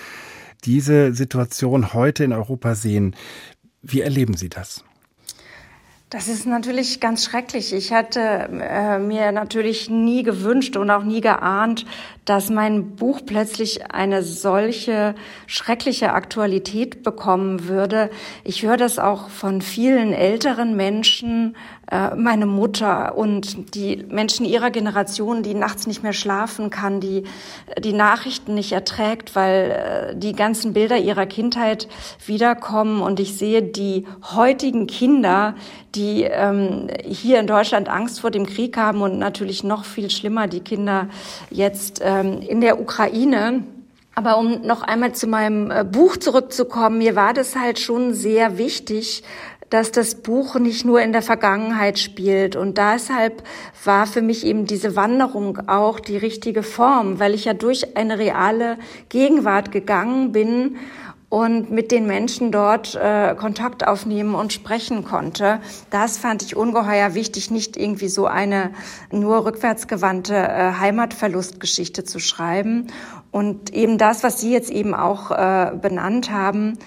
diese 0.65 1.13
Situation 1.15 1.93
heute 1.93 2.25
in 2.25 2.33
Europa 2.33 2.75
sehen, 2.75 3.15
wie 3.83 4.01
erleben 4.01 4.37
Sie 4.37 4.49
das? 4.49 4.85
Das 6.15 6.29
ist 6.29 6.47
natürlich 6.47 7.01
ganz 7.01 7.25
schrecklich. 7.25 7.73
Ich 7.73 7.93
hatte 7.93 8.21
äh, 8.21 9.01
mir 9.01 9.33
natürlich 9.33 9.91
nie 9.91 10.23
gewünscht 10.23 10.77
und 10.77 10.89
auch 10.89 11.03
nie 11.03 11.21
geahnt, 11.21 11.87
dass 12.25 12.51
mein 12.51 12.95
Buch 12.95 13.23
plötzlich 13.27 13.91
eine 13.91 14.23
solche 14.23 15.17
schreckliche 15.49 16.13
Aktualität 16.13 17.03
bekommen 17.03 17.67
würde. 17.67 18.11
Ich 18.45 18.63
höre 18.63 18.77
das 18.77 19.01
auch 19.01 19.29
von 19.29 19.61
vielen 19.61 20.13
älteren 20.13 20.77
Menschen, 20.77 21.57
meine 22.17 22.47
Mutter 22.47 23.17
und 23.17 23.75
die 23.75 24.05
Menschen 24.09 24.47
ihrer 24.47 24.71
Generation, 24.71 25.43
die 25.43 25.55
nachts 25.55 25.87
nicht 25.87 26.03
mehr 26.03 26.13
schlafen 26.13 26.71
kann, 26.71 27.01
die 27.01 27.25
die 27.79 27.93
Nachrichten 27.93 28.55
nicht 28.55 28.73
erträgt, 28.73 29.35
weil 29.37 30.13
äh, 30.13 30.17
die 30.17 30.33
ganzen 30.33 30.73
Bilder 30.73 30.97
ihrer 30.97 31.27
Kindheit 31.27 31.89
wiederkommen. 32.27 33.01
Und 33.03 33.21
ich 33.21 33.37
sehe 33.37 33.63
die 33.63 34.07
heutigen 34.35 34.87
Kinder, 34.87 35.55
die 35.95 36.23
ähm, 36.25 36.89
hier 37.05 37.41
in 37.41 37.47
Deutschland 37.47 37.89
Angst 37.89 38.21
vor 38.21 38.31
dem 38.31 38.47
Krieg 38.47 38.77
haben 38.77 39.03
und 39.03 39.19
natürlich 39.19 39.65
noch 39.65 39.85
viel 39.85 40.11
schlimmer 40.11 40.47
die 40.47 40.61
Kinder 40.61 41.09
jetzt 41.51 42.01
ähm, 42.03 42.41
in 42.41 42.61
der 42.61 42.81
Ukraine. 42.81 43.65
Aber 44.17 44.39
um 44.39 44.63
noch 44.63 44.83
einmal 44.83 45.13
zu 45.13 45.27
meinem 45.27 45.71
äh, 45.71 45.85
Buch 45.85 46.17
zurückzukommen, 46.17 46.99
mir 46.99 47.17
war 47.17 47.35
das 47.35 47.57
halt 47.57 47.81
schon 47.81 48.15
sehr 48.15 48.59
wichtig, 48.59 49.25
dass 49.71 49.93
das 49.93 50.17
Buch 50.17 50.57
nicht 50.59 50.85
nur 50.85 51.01
in 51.01 51.13
der 51.13 51.23
Vergangenheit 51.23 51.99
spielt. 51.99 52.57
Und 52.57 52.79
deshalb 52.79 53.43
war 53.85 54.07
für 54.07 54.23
mich 54.23 54.45
eben 54.45 54.67
diese 54.67 54.97
Wanderung 54.97 55.69
auch 55.69 56.01
die 56.01 56.17
richtige 56.17 56.63
Form, 56.63 57.19
weil 57.19 57.35
ich 57.35 57.45
ja 57.45 57.55
durch 57.55 57.97
eine 57.97 58.19
reale 58.19 58.79
Gegenwart 59.09 59.73
gegangen 59.73 60.33
bin 60.33 60.77
und 61.35 61.73
mit 61.73 61.91
den 61.91 62.07
Menschen 62.07 62.53
dort 62.53 62.95
äh, 62.95 63.35
Kontakt 63.35 63.85
aufnehmen 63.85 64.37
und 64.37 64.53
sprechen 64.53 65.05
konnte. 65.05 65.59
Das 65.91 66.17
fand 66.17 66.43
ich 66.43 66.55
ungeheuer 66.55 67.15
wichtig, 67.15 67.51
nicht 67.51 67.77
irgendwie 67.77 68.07
so 68.07 68.27
eine 68.27 68.71
nur 69.11 69.45
rückwärtsgewandte 69.45 70.37
äh, 70.37 70.73
Heimatverlustgeschichte 70.79 72.05
zu 72.05 72.21
schreiben. 72.21 72.87
Und 73.33 73.75
eben 73.75 73.99
das, 73.99 74.23
was 74.23 74.41
Sie 74.41 74.53
jetzt 74.53 74.71
eben 74.71 74.95
auch 74.95 75.33
äh, 75.33 75.73
benannt 75.75 76.31
haben, 76.31 76.79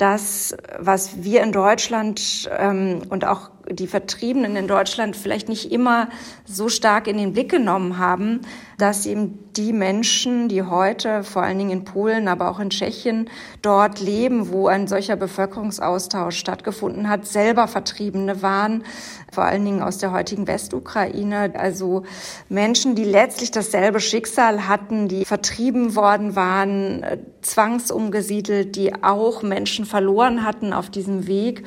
das, 0.00 0.56
was 0.78 1.22
wir 1.22 1.42
in 1.42 1.52
Deutschland 1.52 2.48
ähm, 2.56 3.02
und 3.10 3.24
auch 3.24 3.50
die 3.70 3.86
Vertriebenen 3.86 4.56
in 4.56 4.66
Deutschland 4.66 5.16
vielleicht 5.16 5.48
nicht 5.48 5.70
immer 5.70 6.08
so 6.44 6.68
stark 6.68 7.06
in 7.06 7.16
den 7.16 7.32
Blick 7.32 7.50
genommen 7.50 7.98
haben, 7.98 8.40
dass 8.78 9.06
eben 9.06 9.38
die 9.56 9.72
Menschen, 9.72 10.48
die 10.48 10.62
heute 10.62 11.22
vor 11.22 11.42
allen 11.42 11.58
Dingen 11.58 11.70
in 11.70 11.84
Polen, 11.84 12.28
aber 12.28 12.50
auch 12.50 12.60
in 12.60 12.70
Tschechien 12.70 13.28
dort 13.62 14.00
leben, 14.00 14.50
wo 14.50 14.68
ein 14.68 14.86
solcher 14.86 15.16
Bevölkerungsaustausch 15.16 16.36
stattgefunden 16.36 17.08
hat, 17.08 17.26
selber 17.26 17.68
Vertriebene 17.68 18.42
waren, 18.42 18.84
vor 19.32 19.44
allen 19.44 19.64
Dingen 19.64 19.82
aus 19.82 19.98
der 19.98 20.12
heutigen 20.12 20.46
Westukraine. 20.46 21.52
Also 21.56 22.04
Menschen, 22.48 22.94
die 22.94 23.04
letztlich 23.04 23.50
dasselbe 23.50 24.00
Schicksal 24.00 24.66
hatten, 24.66 25.08
die 25.08 25.24
vertrieben 25.24 25.94
worden 25.94 26.36
waren, 26.36 27.04
zwangsumgesiedelt, 27.42 28.76
die 28.76 29.02
auch 29.02 29.42
Menschen 29.42 29.84
verloren 29.84 30.44
hatten 30.44 30.72
auf 30.72 30.90
diesem 30.90 31.26
Weg 31.26 31.64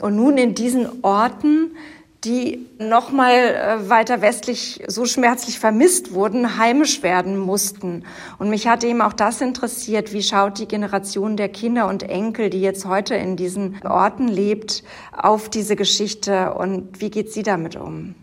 und 0.00 0.16
nun 0.16 0.38
in 0.38 0.54
diesen 0.54 1.02
Orten, 1.02 1.76
die 2.24 2.66
noch 2.78 3.12
mal 3.12 3.32
äh, 3.32 3.88
weiter 3.88 4.22
westlich 4.22 4.82
so 4.86 5.04
schmerzlich 5.04 5.58
vermisst 5.58 6.14
wurden, 6.14 6.58
heimisch 6.58 7.02
werden 7.02 7.36
mussten. 7.38 8.04
Und 8.38 8.48
mich 8.48 8.66
hat 8.66 8.82
eben 8.82 9.02
auch 9.02 9.12
das 9.12 9.40
interessiert, 9.40 10.12
wie 10.12 10.22
schaut 10.22 10.58
die 10.58 10.66
Generation 10.66 11.36
der 11.36 11.50
Kinder 11.50 11.86
und 11.86 12.02
Enkel, 12.02 12.50
die 12.50 12.62
jetzt 12.62 12.86
heute 12.86 13.14
in 13.14 13.36
diesen 13.36 13.80
Orten 13.84 14.28
lebt, 14.28 14.84
auf 15.12 15.50
diese 15.50 15.76
Geschichte 15.76 16.54
und 16.54 17.00
wie 17.00 17.10
geht 17.10 17.32
sie 17.32 17.42
damit 17.42 17.76
um? 17.76 18.14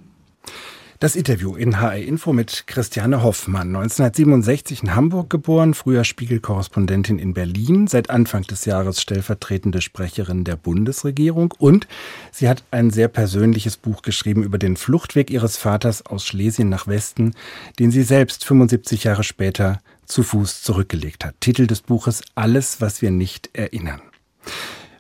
Das 1.02 1.16
Interview 1.16 1.56
in 1.56 1.82
HR 1.82 1.98
Info 1.98 2.32
mit 2.32 2.66
Christiane 2.68 3.24
Hoffmann, 3.24 3.76
1967 3.76 4.84
in 4.84 4.94
Hamburg 4.94 5.32
geboren, 5.32 5.74
früher 5.74 6.04
Spiegelkorrespondentin 6.04 7.18
in 7.18 7.34
Berlin, 7.34 7.88
seit 7.88 8.12
Anfang 8.12 8.44
des 8.44 8.66
Jahres 8.66 9.02
stellvertretende 9.02 9.82
Sprecherin 9.82 10.44
der 10.44 10.58
Bundesregierung 10.58 11.56
und 11.58 11.88
sie 12.32 12.48
hat 12.48 12.64
ein 12.70 12.92
sehr 12.92 13.08
persönliches 13.08 13.78
Buch 13.78 14.04
geschrieben 14.04 14.44
über 14.44 14.60
den 14.60 14.78
Fluchtweg 14.78 15.32
ihres 15.32 15.58
Vaters 15.58 16.06
aus 16.06 16.24
Schlesien 16.24 16.70
nach 16.70 16.86
Westen, 16.86 17.34
den 17.80 17.90
sie 17.90 18.04
selbst 18.04 18.46
75 18.46 19.06
Jahre 19.06 19.24
später 19.24 19.82
zu 20.06 20.22
Fuß 20.22 20.62
zurückgelegt 20.62 21.26
hat. 21.26 21.34
Titel 21.40 21.66
des 21.66 21.82
Buches 21.82 22.22
Alles, 22.36 22.80
was 22.80 23.02
wir 23.02 23.10
nicht 23.10 23.50
erinnern. 23.54 24.02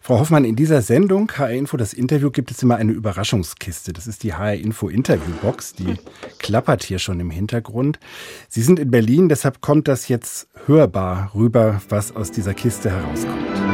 Frau 0.04 0.18
Hoffmann, 0.18 0.46
in 0.46 0.56
dieser 0.56 0.82
Sendung 0.82 1.32
HR 1.32 1.52
Info 1.52 1.78
das 1.78 1.94
Interview 1.94 2.32
gibt 2.32 2.50
es 2.50 2.64
immer 2.64 2.78
eine 2.78 2.92
Überraschungskiste. 2.92 3.94
Das 3.94 4.08
ist 4.08 4.24
die 4.24 4.34
HR 4.34 4.56
Info 4.56 4.90
Interviewbox, 4.90 5.76
die 5.76 5.94
klappert 6.40 6.84
hier 6.84 6.98
schon 6.98 7.20
im 7.20 7.30
Hintergrund. 7.30 8.00
Sie 8.50 8.64
sind 8.64 8.80
in 8.80 8.90
Berlin, 8.90 9.30
deshalb 9.30 9.62
kommt 9.62 9.88
das 9.88 10.08
jetzt 10.08 10.48
hörbar 10.66 11.32
rüber, 11.36 11.84
was 11.90 12.16
aus 12.16 12.32
dieser 12.32 12.56
Kiste 12.56 12.90
herauskommt. 12.90 13.71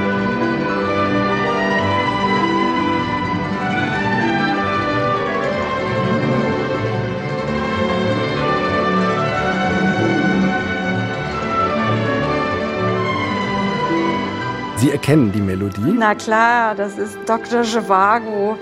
Sie 14.77 14.91
erkennen 14.91 15.31
die 15.31 15.41
Melodie? 15.41 15.95
Na 15.97 16.13
klar, 16.13 16.75
das 16.75 16.99
ist 16.99 17.17
Dr. 17.25 17.63
Zhivago, 17.63 18.57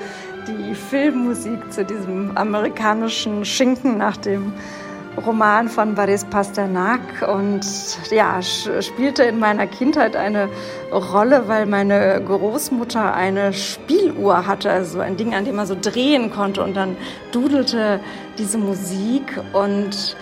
die 0.48 0.74
Filmmusik 0.74 1.74
zu 1.74 1.84
diesem 1.84 2.38
amerikanischen 2.38 3.43
Schinken 3.43 3.98
nach 3.98 4.15
dem 4.15 4.53
Roman 5.25 5.67
von 5.67 5.95
Boris 5.95 6.24
Pasternak 6.24 7.00
und 7.27 7.65
ja, 8.12 8.41
spielte 8.41 9.24
in 9.24 9.39
meiner 9.39 9.67
Kindheit 9.67 10.15
eine 10.15 10.50
Rolle, 10.91 11.48
weil 11.48 11.65
meine 11.65 12.22
Großmutter 12.25 13.13
eine 13.13 13.53
Spieluhr 13.53 14.45
hatte, 14.45 14.72
also 14.72 15.00
ein 15.00 15.17
Ding, 15.17 15.34
an 15.34 15.45
dem 15.45 15.55
man 15.55 15.67
so 15.67 15.75
drehen 15.79 16.31
konnte 16.31 16.63
und 16.63 16.75
dann 16.75 16.98
dudelte 17.31 18.00
diese 18.38 18.57
Musik 18.57 19.39
und 19.53 20.15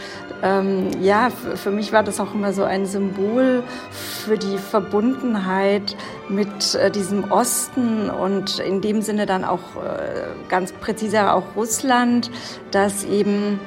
ähm, 0.43 0.89
ja, 1.01 1.29
für 1.29 1.71
mich 1.71 1.93
war 1.93 2.03
das 2.03 2.19
auch 2.19 2.33
immer 2.33 2.51
so 2.51 2.65
ein 2.65 2.85
Symbol 2.85 3.63
für 3.91 4.37
die 4.37 4.57
Verbundenheit 4.57 5.95
mit 6.27 6.75
äh, 6.75 6.91
diesem 6.91 7.31
Osten 7.31 8.09
und 8.09 8.59
in 8.59 8.81
dem 8.81 9.01
Sinne 9.01 9.25
dann 9.25 9.45
auch 9.45 9.77
äh, 9.77 10.49
ganz 10.49 10.73
präziser 10.73 11.33
auch 11.33 11.55
Russland, 11.55 12.29
das 12.71 13.05
eben 13.05 13.61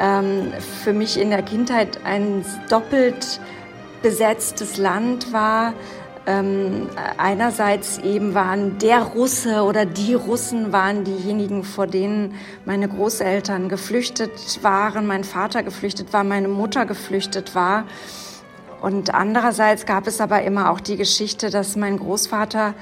ähm, 0.00 0.50
für 0.82 0.94
mich 0.94 1.20
in 1.20 1.28
der 1.28 1.42
Kindheit 1.42 2.00
ein 2.04 2.42
doppelt 2.70 3.38
besetztes 4.02 4.78
Land 4.78 5.30
war, 5.30 5.74
ähm, 6.26 6.88
einerseits 7.18 7.98
eben 7.98 8.34
waren 8.34 8.78
der 8.78 9.02
Russe 9.02 9.62
oder 9.62 9.84
die 9.84 10.14
Russen 10.14 10.72
waren 10.72 11.04
diejenigen, 11.04 11.64
vor 11.64 11.86
denen 11.86 12.34
meine 12.64 12.88
Großeltern 12.88 13.68
geflüchtet 13.68 14.62
waren, 14.62 15.06
mein 15.06 15.24
Vater 15.24 15.62
geflüchtet 15.62 16.12
war, 16.12 16.24
meine 16.24 16.48
Mutter 16.48 16.86
geflüchtet 16.86 17.54
war. 17.54 17.84
Und 18.80 19.14
andererseits 19.14 19.86
gab 19.86 20.06
es 20.06 20.20
aber 20.20 20.42
immer 20.42 20.70
auch 20.70 20.80
die 20.80 20.96
Geschichte, 20.96 21.50
dass 21.50 21.76
mein 21.76 21.98
Großvater 21.98 22.74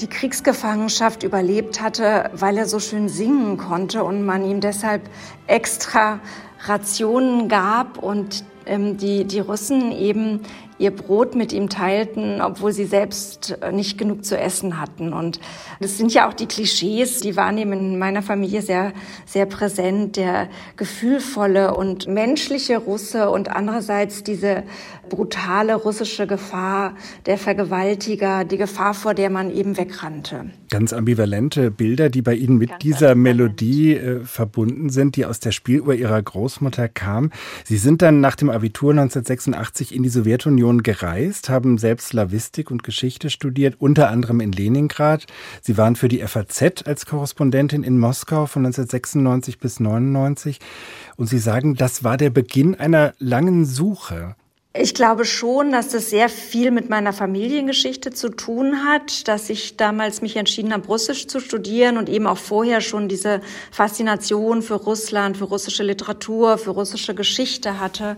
die 0.00 0.08
Kriegsgefangenschaft 0.08 1.22
überlebt 1.22 1.80
hatte, 1.80 2.30
weil 2.34 2.58
er 2.58 2.66
so 2.66 2.80
schön 2.80 3.08
singen 3.08 3.56
konnte 3.56 4.04
und 4.04 4.26
man 4.26 4.44
ihm 4.44 4.60
deshalb 4.60 5.02
extra 5.46 6.20
Rationen 6.66 7.48
gab 7.48 7.98
und 7.98 8.44
ähm, 8.66 8.96
die, 8.96 9.24
die 9.24 9.40
Russen 9.40 9.92
eben 9.92 10.40
ihr 10.78 10.90
Brot 10.90 11.34
mit 11.34 11.52
ihm 11.52 11.68
teilten, 11.68 12.40
obwohl 12.40 12.72
sie 12.72 12.84
selbst 12.84 13.58
äh, 13.62 13.72
nicht 13.72 13.98
genug 13.98 14.24
zu 14.24 14.38
essen 14.38 14.80
hatten. 14.80 15.12
Und 15.12 15.40
das 15.80 15.96
sind 15.96 16.12
ja 16.12 16.28
auch 16.28 16.34
die 16.34 16.46
Klischees, 16.46 17.20
die 17.20 17.36
waren 17.36 17.56
eben 17.58 17.72
in 17.72 17.98
meiner 17.98 18.22
Familie 18.22 18.62
sehr, 18.62 18.92
sehr 19.24 19.46
präsent. 19.46 20.16
Der 20.16 20.48
gefühlvolle 20.76 21.74
und 21.74 22.06
menschliche 22.08 22.78
Russe 22.78 23.30
und 23.30 23.50
andererseits 23.50 24.22
diese 24.22 24.64
brutale 25.08 25.74
russische 25.74 26.26
Gefahr, 26.26 26.94
der 27.26 27.38
Vergewaltiger, 27.38 28.44
die 28.44 28.58
Gefahr, 28.58 28.94
vor 28.94 29.14
der 29.14 29.30
man 29.30 29.54
eben 29.54 29.76
wegrannte. 29.76 30.50
Ganz 30.68 30.92
ambivalente 30.92 31.70
Bilder, 31.70 32.10
die 32.10 32.22
bei 32.22 32.34
Ihnen 32.34 32.58
mit 32.58 32.70
Ganz 32.70 32.82
dieser 32.82 33.14
Melodie 33.14 33.94
äh, 33.94 34.20
verbunden 34.24 34.90
sind, 34.90 35.16
die 35.16 35.24
aus 35.24 35.40
der 35.40 35.52
Spieluhr 35.52 35.94
Ihrer 35.94 36.20
Großmutter 36.20 36.88
kam. 36.88 37.30
Sie 37.64 37.76
sind 37.76 38.02
dann 38.02 38.20
nach 38.20 38.36
dem 38.36 38.50
Abitur 38.50 38.90
1986 38.90 39.94
in 39.94 40.02
die 40.02 40.08
Sowjetunion 40.08 40.82
gereist, 40.82 41.48
haben 41.48 41.78
selbst 41.78 42.08
Slavistik 42.08 42.70
und 42.70 42.82
Geschichte 42.82 43.30
studiert, 43.30 43.76
unter 43.78 44.10
anderem 44.10 44.40
in 44.40 44.52
Leningrad. 44.52 45.26
Sie 45.62 45.76
waren 45.76 45.96
für 45.96 46.08
die 46.08 46.18
FAZ 46.18 46.86
als 46.86 47.06
Korrespondentin 47.06 47.82
in 47.82 47.98
Moskau 47.98 48.46
von 48.46 48.66
1996 48.66 49.58
bis 49.58 49.78
1999. 49.78 50.58
Und 51.16 51.28
Sie 51.28 51.38
sagen, 51.38 51.74
das 51.74 52.04
war 52.04 52.16
der 52.16 52.30
Beginn 52.30 52.74
einer 52.74 53.14
langen 53.18 53.64
Suche. 53.64 54.36
Ich 54.78 54.94
glaube 54.94 55.24
schon, 55.24 55.72
dass 55.72 55.88
das 55.88 56.10
sehr 56.10 56.28
viel 56.28 56.70
mit 56.70 56.90
meiner 56.90 57.12
Familiengeschichte 57.12 58.10
zu 58.10 58.28
tun 58.28 58.84
hat, 58.84 59.26
dass 59.28 59.48
ich 59.48 59.76
damals 59.76 60.22
mich 60.22 60.36
entschieden 60.36 60.72
habe, 60.72 60.86
Russisch 60.86 61.28
zu 61.28 61.40
studieren 61.40 61.96
und 61.96 62.08
eben 62.08 62.26
auch 62.26 62.36
vorher 62.36 62.80
schon 62.80 63.08
diese 63.08 63.40
Faszination 63.70 64.62
für 64.62 64.74
Russland, 64.74 65.36
für 65.36 65.44
russische 65.44 65.82
Literatur, 65.82 66.58
für 66.58 66.70
russische 66.70 67.14
Geschichte 67.14 67.80
hatte. 67.80 68.16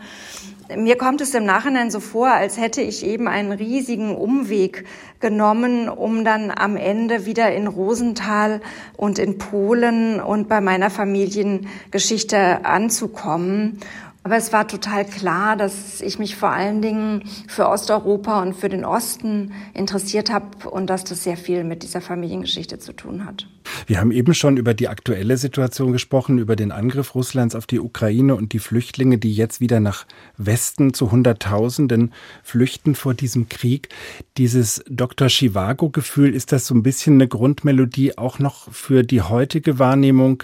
Mir 0.77 0.99
kommt 0.99 1.21
es 1.21 1.33
im 1.33 1.47
Nachhinein 1.47 1.91
so 1.91 2.01
vor, 2.01 2.29
als 2.29 2.59
hätte 2.59 2.83
ich 2.83 3.05
eben 3.05 3.27
einen 3.27 3.53
riesigen 3.53 4.15
Umweg 4.15 4.85
genommen, 5.21 5.89
um 5.89 6.25
dann 6.25 6.51
am 6.51 6.77
Ende 6.77 7.25
wieder 7.25 7.53
in 7.53 7.67
Rosenthal 7.67 8.61
und 8.97 9.19
in 9.19 9.39
Polen 9.39 10.21
und 10.21 10.49
bei 10.49 10.61
meiner 10.61 10.91
Familiengeschichte 10.91 12.65
anzukommen. 12.65 13.81
Aber 14.25 14.37
es 14.37 14.53
war 14.53 14.67
total 14.69 15.05
klar, 15.05 15.57
dass 15.57 16.01
ich 16.01 16.19
mich 16.19 16.37
vor 16.37 16.51
allen 16.51 16.83
Dingen 16.83 17.23
für 17.47 17.69
Osteuropa 17.69 18.43
und 18.43 18.55
für 18.55 18.69
den 18.69 18.85
Osten 18.85 19.53
interessiert 19.75 20.31
habe 20.31 20.69
und 20.69 20.89
dass 20.91 21.05
das 21.05 21.25
sehr 21.25 21.37
viel 21.37 21.65
mit 21.65 21.83
dieser 21.83 22.01
Familiengeschichte 22.01 22.79
zu 22.79 22.93
tun 22.93 23.25
hat. 23.25 23.47
Wir 23.87 24.01
haben 24.01 24.11
eben 24.11 24.35
schon 24.35 24.57
über 24.57 24.75
die 24.75 24.89
aktuelle 24.89 25.37
Situation 25.37 25.93
gesprochen, 25.93 26.39
über 26.39 26.57
den 26.57 26.73
Angriff 26.73 27.15
Russlands 27.15 27.55
auf 27.55 27.67
die 27.67 27.81
Ukraine 27.81 28.35
und 28.35 28.53
die 28.53 28.59
Flüchtlinge, 28.59 29.19
die 29.19 29.33
jetzt 29.33 29.61
wieder 29.61 29.81
nach 29.81 30.07
Westen 30.37 30.95
zu 30.95 31.11
Hunderttausenden 31.11 32.13
flüchten 32.43 32.95
vor 32.95 33.15
diesem 33.15 33.49
Krieg. 33.49 33.89
Dieses 34.37 34.83
Dr. 34.89 35.29
Chivago-Gefühl, 35.29 36.35
ist 36.35 36.53
das 36.53 36.67
so 36.67 36.75
ein 36.75 36.83
bisschen 36.83 37.15
eine 37.15 37.29
Grundmelodie 37.29 38.19
auch 38.19 38.39
noch 38.39 38.71
für 38.73 39.05
die 39.05 39.23
heutige 39.23 39.79
Wahrnehmung 39.79 40.43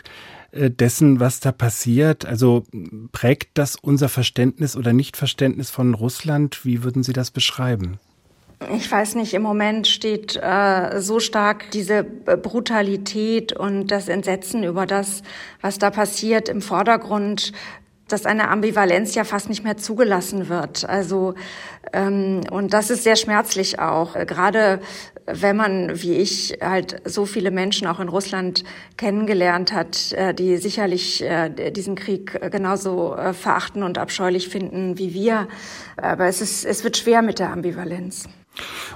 dessen, 0.54 1.20
was 1.20 1.40
da 1.40 1.52
passiert? 1.52 2.26
Also 2.26 2.64
prägt 3.12 3.58
das 3.58 3.76
unser 3.76 4.08
Verständnis 4.08 4.76
oder 4.76 4.92
Nichtverständnis 4.92 5.70
von 5.70 5.94
Russland? 5.94 6.64
Wie 6.64 6.84
würden 6.84 7.02
Sie 7.02 7.12
das 7.12 7.30
beschreiben? 7.30 7.98
Ich 8.72 8.90
weiß 8.90 9.16
nicht, 9.16 9.34
im 9.34 9.42
Moment 9.42 9.86
steht 9.86 10.36
äh, 10.36 11.00
so 11.00 11.20
stark 11.20 11.70
diese 11.72 12.04
Brutalität 12.04 13.52
und 13.52 13.88
das 13.88 14.08
Entsetzen 14.08 14.64
über 14.64 14.86
das, 14.86 15.22
was 15.60 15.78
da 15.78 15.90
passiert, 15.90 16.48
im 16.48 16.62
Vordergrund, 16.62 17.52
dass 18.08 18.26
eine 18.26 18.48
Ambivalenz 18.48 19.14
ja 19.14 19.24
fast 19.24 19.48
nicht 19.48 19.64
mehr 19.64 19.76
zugelassen 19.76 20.48
wird. 20.48 20.88
Also 20.88 21.34
ähm, 21.92 22.42
und 22.50 22.72
das 22.72 22.90
ist 22.90 23.04
sehr 23.04 23.16
schmerzlich 23.16 23.78
auch. 23.78 24.14
Gerade 24.26 24.80
wenn 25.26 25.56
man, 25.56 26.02
wie 26.02 26.14
ich, 26.14 26.58
halt 26.60 27.00
so 27.04 27.26
viele 27.26 27.50
Menschen 27.50 27.86
auch 27.86 28.00
in 28.00 28.08
Russland 28.08 28.64
kennengelernt 28.96 29.72
hat, 29.72 30.12
äh, 30.12 30.34
die 30.34 30.56
sicherlich 30.56 31.22
äh, 31.22 31.50
diesen 31.70 31.94
Krieg 31.94 32.38
genauso 32.50 33.14
äh, 33.16 33.32
verachten 33.32 33.82
und 33.82 33.98
abscheulich 33.98 34.48
finden 34.48 34.98
wie 34.98 35.14
wir. 35.14 35.48
Aber 35.96 36.26
es 36.26 36.40
ist, 36.40 36.64
es 36.64 36.84
wird 36.84 36.96
schwer 36.96 37.22
mit 37.22 37.38
der 37.38 37.50
Ambivalenz. 37.50 38.28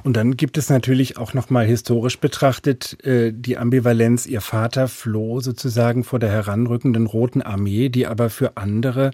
Und 0.04 0.16
dann 0.16 0.36
gibt 0.36 0.56
es 0.56 0.70
natürlich 0.70 1.16
auch 1.16 1.34
noch 1.34 1.50
mal 1.50 1.66
historisch 1.66 2.20
betrachtet 2.20 2.96
die 3.04 3.58
Ambivalenz. 3.58 4.24
Ihr 4.26 4.40
Vater 4.40 4.86
floh 4.86 5.40
sozusagen 5.40 6.04
vor 6.04 6.20
der 6.20 6.30
heranrückenden 6.30 7.06
Roten 7.06 7.42
Armee, 7.42 7.88
die 7.88 8.06
aber 8.06 8.30
für 8.30 8.56
andere 8.56 9.10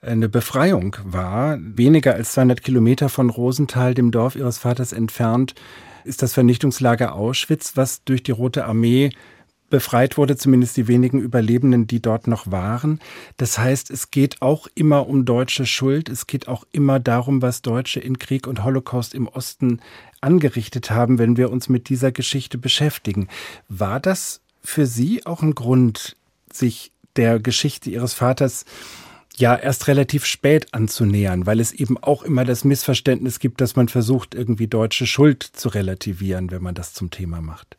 eine 0.00 0.30
Befreiung 0.30 0.96
war. 1.04 1.58
Weniger 1.60 2.14
als 2.14 2.32
200 2.32 2.62
Kilometer 2.62 3.10
von 3.10 3.28
Rosenthal, 3.28 3.92
dem 3.92 4.10
Dorf 4.10 4.34
ihres 4.34 4.56
Vaters 4.56 4.94
entfernt, 4.94 5.54
ist 6.04 6.22
das 6.22 6.34
Vernichtungslager 6.34 7.14
Auschwitz, 7.14 7.72
was 7.76 8.04
durch 8.04 8.22
die 8.22 8.32
Rote 8.32 8.64
Armee 8.64 9.10
befreit 9.72 10.18
wurde, 10.18 10.36
zumindest 10.36 10.76
die 10.76 10.86
wenigen 10.86 11.18
Überlebenden, 11.18 11.86
die 11.86 12.02
dort 12.02 12.26
noch 12.26 12.50
waren. 12.50 13.00
Das 13.38 13.58
heißt, 13.58 13.90
es 13.90 14.10
geht 14.10 14.42
auch 14.42 14.68
immer 14.74 15.08
um 15.08 15.24
deutsche 15.24 15.64
Schuld. 15.64 16.10
Es 16.10 16.26
geht 16.26 16.46
auch 16.46 16.64
immer 16.72 17.00
darum, 17.00 17.40
was 17.40 17.62
Deutsche 17.62 17.98
in 17.98 18.18
Krieg 18.18 18.46
und 18.46 18.64
Holocaust 18.64 19.14
im 19.14 19.26
Osten 19.26 19.80
angerichtet 20.20 20.90
haben, 20.90 21.18
wenn 21.18 21.38
wir 21.38 21.50
uns 21.50 21.70
mit 21.70 21.88
dieser 21.88 22.12
Geschichte 22.12 22.58
beschäftigen. 22.58 23.28
War 23.68 23.98
das 23.98 24.42
für 24.62 24.86
Sie 24.86 25.24
auch 25.24 25.40
ein 25.40 25.54
Grund, 25.54 26.16
sich 26.52 26.92
der 27.16 27.40
Geschichte 27.40 27.88
Ihres 27.88 28.12
Vaters 28.12 28.66
ja 29.36 29.56
erst 29.56 29.88
relativ 29.88 30.24
spät 30.24 30.72
anzunähern, 30.72 31.46
weil 31.46 31.60
es 31.60 31.72
eben 31.72 31.98
auch 31.98 32.22
immer 32.22 32.44
das 32.44 32.64
Missverständnis 32.64 33.38
gibt, 33.38 33.60
dass 33.60 33.76
man 33.76 33.88
versucht, 33.88 34.34
irgendwie 34.34 34.66
deutsche 34.66 35.06
Schuld 35.06 35.42
zu 35.42 35.68
relativieren, 35.68 36.50
wenn 36.50 36.62
man 36.62 36.74
das 36.74 36.92
zum 36.94 37.10
Thema 37.10 37.40
macht? 37.40 37.76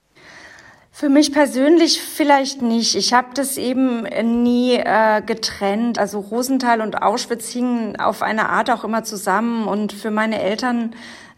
Für 0.96 1.10
mich 1.10 1.34
persönlich 1.34 2.00
vielleicht 2.00 2.62
nicht. 2.62 2.96
Ich 2.96 3.14
habe 3.14 3.30
das 3.34 3.58
eben 3.58 4.04
nie 4.44 4.76
äh, 4.76 5.24
getrennt. 5.26 5.98
Also 5.98 6.20
Rosenthal 6.20 6.82
und 6.82 7.02
Auschwitz 7.02 7.50
hingen 7.50 7.96
auf 7.96 8.22
eine 8.22 8.50
Art 8.50 8.70
auch 8.70 8.84
immer 8.84 9.04
zusammen. 9.04 9.68
Und 9.68 9.92
für 9.92 10.12
meine 10.12 10.40
Eltern 10.40 10.94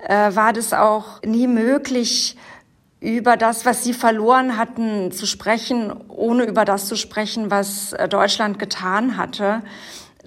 äh, 0.05 0.35
war 0.35 0.51
das 0.51 0.73
auch 0.73 1.21
nie 1.23 1.47
möglich, 1.47 2.35
über 3.05 3.37
das, 3.37 3.65
was 3.65 3.83
sie 3.83 3.93
verloren 3.93 4.57
hatten, 4.57 5.11
zu 5.11 5.27
sprechen, 5.27 5.93
ohne 6.07 6.45
über 6.45 6.65
das 6.65 6.87
zu 6.87 6.95
sprechen, 6.95 7.51
was 7.51 7.93
äh, 7.93 8.09
Deutschland 8.09 8.57
getan 8.57 9.15
hatte. 9.15 9.61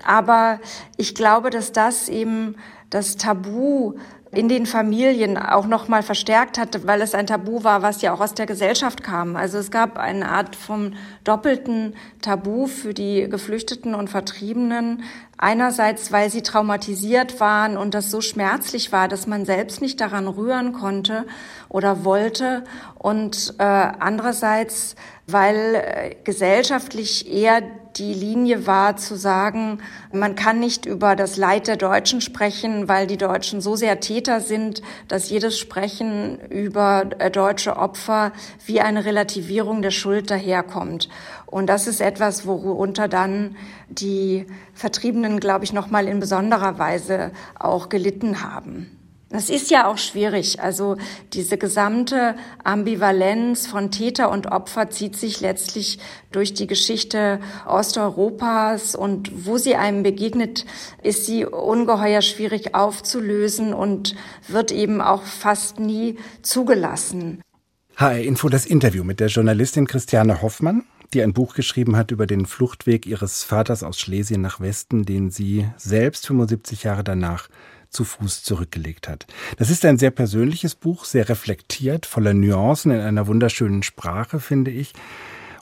Aber 0.05 0.61
ich 0.97 1.17
glaube, 1.17 1.51
dass 1.51 1.73
das 1.73 2.09
eben 2.09 2.55
das 2.89 3.17
Tabu 3.17 3.95
in 4.31 4.49
den 4.49 4.67
Familien 4.67 5.39
auch 5.39 5.67
noch 5.67 5.89
mal 5.89 6.03
verstärkt 6.03 6.59
hatte, 6.59 6.87
weil 6.87 7.01
es 7.01 7.15
ein 7.15 7.27
Tabu 7.27 7.65
war, 7.65 7.83
was 7.83 8.03
ja 8.03 8.13
auch 8.13 8.21
aus 8.21 8.35
der 8.35 8.47
Gesellschaft 8.47 9.03
kam. 9.03 9.37
Also 9.37 9.59
es 9.59 9.71
gab 9.71 9.99
eine 9.99 10.29
Art 10.29 10.55
vom 10.55 10.93
doppelten 11.25 11.95
Tabu 12.21 12.67
für 12.67 12.93
die 12.93 13.29
Geflüchteten 13.29 13.95
und 13.95 14.11
Vertriebenen. 14.11 15.03
Einerseits, 15.39 16.13
weil 16.13 16.31
sie 16.31 16.43
traumatisiert 16.43 17.41
waren 17.41 17.77
und 17.77 17.95
das 17.95 18.11
so 18.11 18.21
schmerzlich 18.21 18.93
war, 18.93 19.09
dass 19.09 19.27
man 19.27 19.45
selbst 19.45 19.81
nicht 19.81 20.01
daran 20.01 20.27
rühren 20.27 20.73
konnte 20.73 21.25
oder 21.69 22.05
wollte. 22.05 22.65
Und 22.97 23.55
äh, 23.59 23.63
andererseits, 23.63 24.97
weil 25.27 25.75
äh, 25.75 26.17
gesellschaftlich 26.25 27.33
eher 27.33 27.63
die 27.99 28.14
Linie 28.14 28.67
war 28.67 28.97
zu 28.97 29.17
sagen, 29.17 29.78
man 30.12 30.35
kann 30.35 30.61
nicht 30.61 30.87
über 30.87 31.17
das 31.17 31.37
Leid 31.37 31.67
der 31.67 31.76
Deutschen 31.76 32.21
sprechen, 32.21 32.88
weil 32.88 33.07
die 33.07 33.17
Deutschen 33.17 33.61
so 33.61 33.76
sehr 33.76 34.00
Täter 34.00 34.40
sind, 34.40 34.83
dass 35.09 35.31
jedes 35.31 35.59
Sprechen 35.59 36.38
über 36.49 37.07
äh, 37.19 37.31
deutsche 37.31 37.76
Opfer 37.76 38.33
wie 38.66 38.81
eine 38.81 39.05
Relativierung 39.05 39.83
der 39.83 39.90
Schuld 39.90 40.31
daherkommt. 40.31 41.09
Und 41.46 41.66
das 41.66 41.87
ist 41.87 42.01
etwas, 42.01 42.46
worunter 42.46 43.09
dann 43.09 43.57
die 43.88 44.46
Vertriebenen, 44.75 45.40
glaube 45.40 45.64
ich, 45.64 45.73
noch 45.73 45.90
mal 45.90 46.07
in 46.07 46.20
besonderer 46.20 46.79
Weise 46.79 47.33
auch 47.59 47.88
gelitten 47.88 48.42
haben. 48.42 48.98
Das 49.31 49.51
ist 49.51 49.71
ja 49.71 49.87
auch 49.87 49.99
schwierig. 49.99 50.61
Also 50.61 50.97
diese 51.35 51.59
gesamte 51.59 52.35
Ambivalenz 52.64 53.67
von 53.67 53.91
Täter 53.91 54.31
und 54.31 54.47
Opfer 54.47 54.88
zieht 54.88 55.17
sich 55.17 55.43
letztlich 55.43 55.99
durch 56.33 56.55
die 56.55 56.67
Geschichte 56.67 57.38
Osteuropas 57.67 58.95
und 58.95 59.31
wo 59.45 59.59
sie 59.59 59.77
einem 59.77 60.03
begegnet, 60.03 60.64
ist 61.03 61.27
sie 61.27 61.45
ungeheuer 61.45 62.23
schwierig 62.23 62.75
aufzulösen 62.75 63.75
und 63.75 64.17
wird 64.49 64.73
eben 64.73 65.03
auch 65.03 65.25
fast 65.25 65.79
nie 65.79 66.17
zugelassen. 66.41 67.43
HR 67.97 68.21
Info 68.21 68.49
das 68.49 68.64
Interview 68.64 69.05
mit 69.05 69.21
der 69.21 69.29
Journalistin 69.29 69.87
Christiane 69.87 70.41
Hoffmann, 70.41 70.85
die 71.12 71.23
ein 71.23 71.35
Buch 71.35 71.55
geschrieben 71.55 71.97
hat 71.97 72.12
über 72.12 72.27
den 72.27 72.47
Fluchtweg 72.47 73.07
ihres 73.07 73.43
Vaters 73.43 73.83
aus 73.83 73.99
Schlesien 73.99 74.41
nach 74.41 74.61
Westen, 74.61 75.05
den 75.05 75.31
sie 75.31 75.67
selbst 75.77 76.27
75 76.27 76.85
Jahre 76.85 77.05
danach 77.05 77.49
zu 77.90 78.05
Fuß 78.05 78.42
zurückgelegt 78.42 79.09
hat. 79.09 79.27
Das 79.57 79.70
ist 79.70 79.85
ein 79.85 79.98
sehr 79.98 80.11
persönliches 80.11 80.74
Buch, 80.74 81.05
sehr 81.05 81.29
reflektiert, 81.29 82.07
voller 82.07 82.35
Nuancen 82.35 82.90
in 82.92 83.01
einer 83.01 83.27
wunderschönen 83.27 83.83
Sprache, 83.83 84.40
finde 84.40 84.70
ich. 84.70 84.92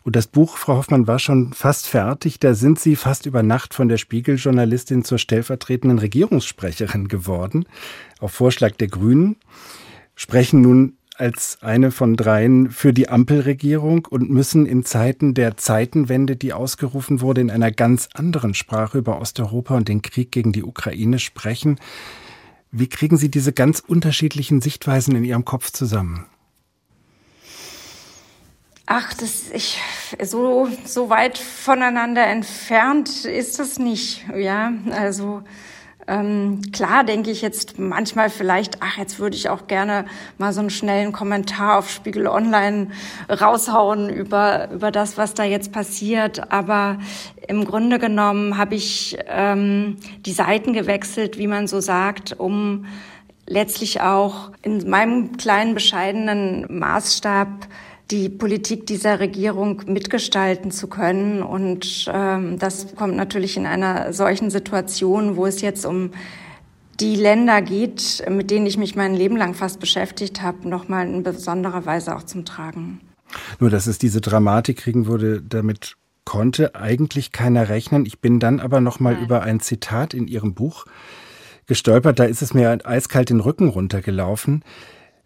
Und 0.07 0.15
das 0.15 0.29
Buch, 0.29 0.57
Frau 0.57 0.77
Hoffmann, 0.77 1.09
war 1.09 1.19
schon 1.19 1.53
fast 1.53 1.89
fertig. 1.89 2.39
Da 2.39 2.55
sind 2.55 2.79
Sie 2.79 2.95
fast 2.95 3.27
über 3.27 3.43
Nacht 3.43 3.75
von 3.75 3.89
der 3.89 3.97
Spiegeljournalistin 3.97 5.03
zur 5.03 5.19
stellvertretenden 5.19 5.99
Regierungssprecherin 5.99 7.09
geworden, 7.09 7.65
auf 8.21 8.33
Vorschlag 8.33 8.77
der 8.77 8.87
Grünen, 8.87 9.35
sprechen 10.15 10.61
nun 10.61 10.97
als 11.19 11.59
eine 11.63 11.91
von 11.91 12.17
dreien 12.17 12.71
für 12.71 12.93
die 12.93 13.09
Ampelregierung 13.09 14.07
und 14.07 14.31
müssen 14.31 14.67
in 14.67 14.85
Zeiten 14.85 15.35
der 15.35 15.57
Zeitenwende, 15.57 16.37
die 16.37 16.53
ausgerufen 16.53 17.21
wurde, 17.21 17.41
in 17.41 17.51
einer 17.51 17.71
ganz 17.71 18.09
anderen 18.15 18.55
Sprache 18.55 18.99
über 18.99 19.21
Osteuropa 19.21 19.77
und 19.77 19.89
den 19.89 20.03
Krieg 20.03 20.31
gegen 20.33 20.53
die 20.53 20.63
Ukraine 20.63 21.19
sprechen. 21.19 21.79
Wie 22.71 22.89
kriegen 22.89 23.17
Sie 23.17 23.31
diese 23.31 23.53
ganz 23.53 23.81
unterschiedlichen 23.81 24.61
Sichtweisen 24.61 25.17
in 25.17 25.25
Ihrem 25.25 25.45
Kopf 25.45 25.71
zusammen? 25.71 26.27
Ach, 28.87 29.15
das 29.15 29.51
ich 29.53 29.81
so 30.23 30.69
so 30.85 31.11
weit 31.11 31.39
voneinander 31.39 32.25
entfernt 32.25 33.25
ist 33.25 33.59
das 33.59 33.81
nicht, 33.81 34.25
ja. 34.37 34.73
Also 34.93 35.43
ähm, 36.09 36.61
klar 36.73 37.03
denke 37.03 37.31
ich 37.31 37.43
jetzt 37.43 37.79
manchmal 37.79 38.31
vielleicht, 38.31 38.81
ach, 38.81 38.97
jetzt 38.97 39.19
würde 39.19 39.37
ich 39.37 39.49
auch 39.49 39.67
gerne 39.67 40.05
mal 40.39 40.53
so 40.53 40.61
einen 40.61 40.71
schnellen 40.71 41.13
Kommentar 41.13 41.79
auf 41.79 41.91
Spiegel 41.91 42.29
Online 42.29 42.89
raushauen 43.29 44.09
über, 44.09 44.71
über 44.71 44.93
das, 44.93 45.19
was 45.19 45.35
da 45.35 45.43
jetzt 45.43 45.73
passiert. 45.73 46.53
Aber 46.53 46.99
im 47.49 47.65
Grunde 47.65 47.99
genommen 47.99 48.57
habe 48.57 48.77
ich 48.77 49.19
ähm, 49.27 49.97
die 50.21 50.33
Seiten 50.33 50.73
gewechselt, 50.73 51.39
wie 51.39 51.49
man 51.49 51.67
so 51.67 51.81
sagt, 51.81 52.39
um 52.39 52.87
letztlich 53.47 54.01
auch 54.01 54.51
in 54.63 54.89
meinem 54.89 55.37
kleinen, 55.37 55.75
bescheidenen 55.75 56.67
Maßstab 56.69 57.49
die 58.11 58.29
Politik 58.29 58.87
dieser 58.87 59.19
Regierung 59.19 59.83
mitgestalten 59.87 60.71
zu 60.71 60.87
können. 60.87 61.43
Und 61.43 62.11
ähm, 62.13 62.59
das 62.59 62.95
kommt 62.95 63.17
natürlich 63.17 63.57
in 63.57 63.67
einer 63.67 64.13
solchen 64.13 64.51
Situation, 64.51 65.37
wo 65.37 65.47
es 65.47 65.61
jetzt 65.61 65.85
um 65.85 66.11
die 67.01 67.17
Länder 67.17 67.61
geht, 67.63 68.25
mit 68.31 68.51
denen 68.51 68.67
ich 68.67 68.79
mich 68.79 68.95
mein 68.97 69.15
Leben 69.15 69.37
lang 69.37 69.55
fast 69.55 69.81
beschäftigt 69.81 70.41
habe, 70.41 70.69
nochmal 70.69 71.07
in 71.07 71.23
besonderer 71.23 71.85
Weise 71.85 72.17
auch 72.17 72.23
zum 72.23 72.45
Tragen. 72.45 73.01
Nur, 73.59 73.71
dass 73.71 73.87
es 73.87 73.99
diese 73.99 74.21
Dramatik 74.21 74.79
kriegen 74.79 75.07
würde, 75.07 75.43
damit 75.43 75.97
konnte 76.25 76.75
eigentlich 76.75 77.33
keiner 77.33 77.69
rechnen. 77.69 78.07
Ich 78.07 78.21
bin 78.21 78.41
dann 78.41 78.61
aber 78.61 78.81
nochmal 78.81 79.17
über 79.23 79.43
ein 79.43 79.61
Zitat 79.61 80.15
in 80.15 80.27
Ihrem 80.27 80.55
Buch 80.55 80.87
gestolpert. 81.67 82.19
Da 82.19 82.25
ist 82.25 82.43
es 82.43 82.55
mir 82.55 82.79
eiskalt 82.85 83.31
den 83.31 83.41
Rücken 83.41 83.69
runtergelaufen. 83.69 84.65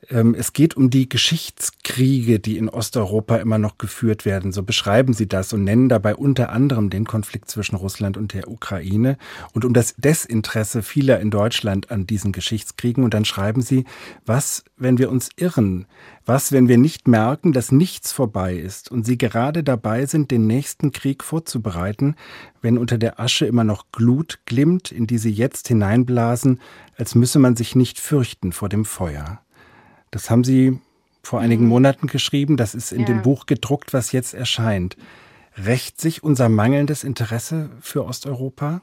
Ähm, 0.08 0.34
es 0.34 0.52
geht 0.52 0.76
um 0.76 0.88
die 0.88 1.08
Geschichtskriege, 1.08 2.40
die 2.40 2.56
in 2.56 2.68
Osteuropa 2.68 3.36
immer 3.36 3.58
noch 3.58 3.76
geführt 3.76 4.24
werden. 4.24 4.52
So 4.52 4.62
beschreiben 4.62 5.12
Sie 5.12 5.28
das 5.28 5.52
und 5.52 5.64
nennen 5.64 5.88
dabei 5.88 6.14
unter 6.14 6.50
anderem 6.50 6.88
den 6.88 7.04
Konflikt 7.04 7.50
zwischen 7.50 7.76
Russland 7.76 8.16
und 8.16 8.32
der 8.32 8.48
Ukraine 8.48 9.18
und 9.52 9.64
um 9.64 9.74
das 9.74 9.94
Desinteresse 9.96 10.82
vieler 10.82 11.20
in 11.20 11.30
Deutschland 11.30 11.90
an 11.90 12.06
diesen 12.06 12.32
Geschichtskriegen. 12.32 13.04
Und 13.04 13.12
dann 13.12 13.24
schreiben 13.24 13.60
Sie, 13.60 13.84
was, 14.24 14.64
wenn 14.76 14.98
wir 14.98 15.10
uns 15.10 15.28
irren? 15.36 15.86
Was, 16.24 16.52
wenn 16.52 16.68
wir 16.68 16.78
nicht 16.78 17.08
merken, 17.08 17.52
dass 17.52 17.72
nichts 17.72 18.12
vorbei 18.12 18.54
ist 18.54 18.90
und 18.90 19.04
Sie 19.04 19.18
gerade 19.18 19.62
dabei 19.62 20.06
sind, 20.06 20.30
den 20.30 20.46
nächsten 20.46 20.92
Krieg 20.92 21.24
vorzubereiten, 21.24 22.14
wenn 22.62 22.78
unter 22.78 22.98
der 22.98 23.20
Asche 23.20 23.46
immer 23.46 23.64
noch 23.64 23.86
Glut 23.92 24.40
glimmt, 24.46 24.92
in 24.92 25.06
die 25.06 25.18
Sie 25.18 25.30
jetzt 25.30 25.68
hineinblasen, 25.68 26.60
als 26.96 27.14
müsse 27.14 27.38
man 27.38 27.56
sich 27.56 27.74
nicht 27.74 27.98
fürchten 27.98 28.52
vor 28.52 28.68
dem 28.68 28.84
Feuer? 28.84 29.40
Das 30.10 30.30
haben 30.30 30.44
Sie 30.44 30.78
vor 31.22 31.40
einigen 31.40 31.64
mhm. 31.64 31.70
Monaten 31.70 32.06
geschrieben. 32.06 32.56
Das 32.56 32.74
ist 32.74 32.92
in 32.92 33.00
ja. 33.00 33.06
dem 33.06 33.22
Buch 33.22 33.46
gedruckt, 33.46 33.92
was 33.92 34.12
jetzt 34.12 34.34
erscheint. 34.34 34.96
Rächt 35.56 36.00
sich 36.00 36.22
unser 36.22 36.48
mangelndes 36.48 37.04
Interesse 37.04 37.70
für 37.80 38.04
Osteuropa? 38.04 38.80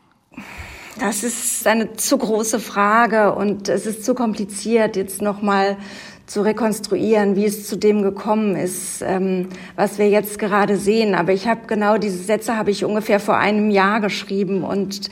Das 0.99 1.23
ist 1.23 1.65
eine 1.67 1.93
zu 1.93 2.17
große 2.17 2.59
Frage 2.59 3.33
und 3.33 3.69
es 3.69 3.85
ist 3.85 4.03
zu 4.03 4.15
kompliziert, 4.15 4.95
jetzt 4.95 5.21
nochmal 5.21 5.77
zu 6.25 6.41
rekonstruieren, 6.41 7.35
wie 7.35 7.45
es 7.45 7.67
zu 7.67 7.77
dem 7.77 8.01
gekommen 8.01 8.55
ist, 8.55 9.01
ähm, 9.01 9.47
was 9.75 9.97
wir 9.97 10.09
jetzt 10.09 10.39
gerade 10.39 10.77
sehen. 10.77 11.15
Aber 11.15 11.33
ich 11.33 11.47
habe 11.47 11.61
genau 11.67 11.97
diese 11.97 12.17
Sätze 12.17 12.57
habe 12.57 12.71
ich 12.71 12.83
ungefähr 12.83 13.19
vor 13.19 13.37
einem 13.37 13.69
Jahr 13.69 14.01
geschrieben 14.01 14.63
und 14.63 15.09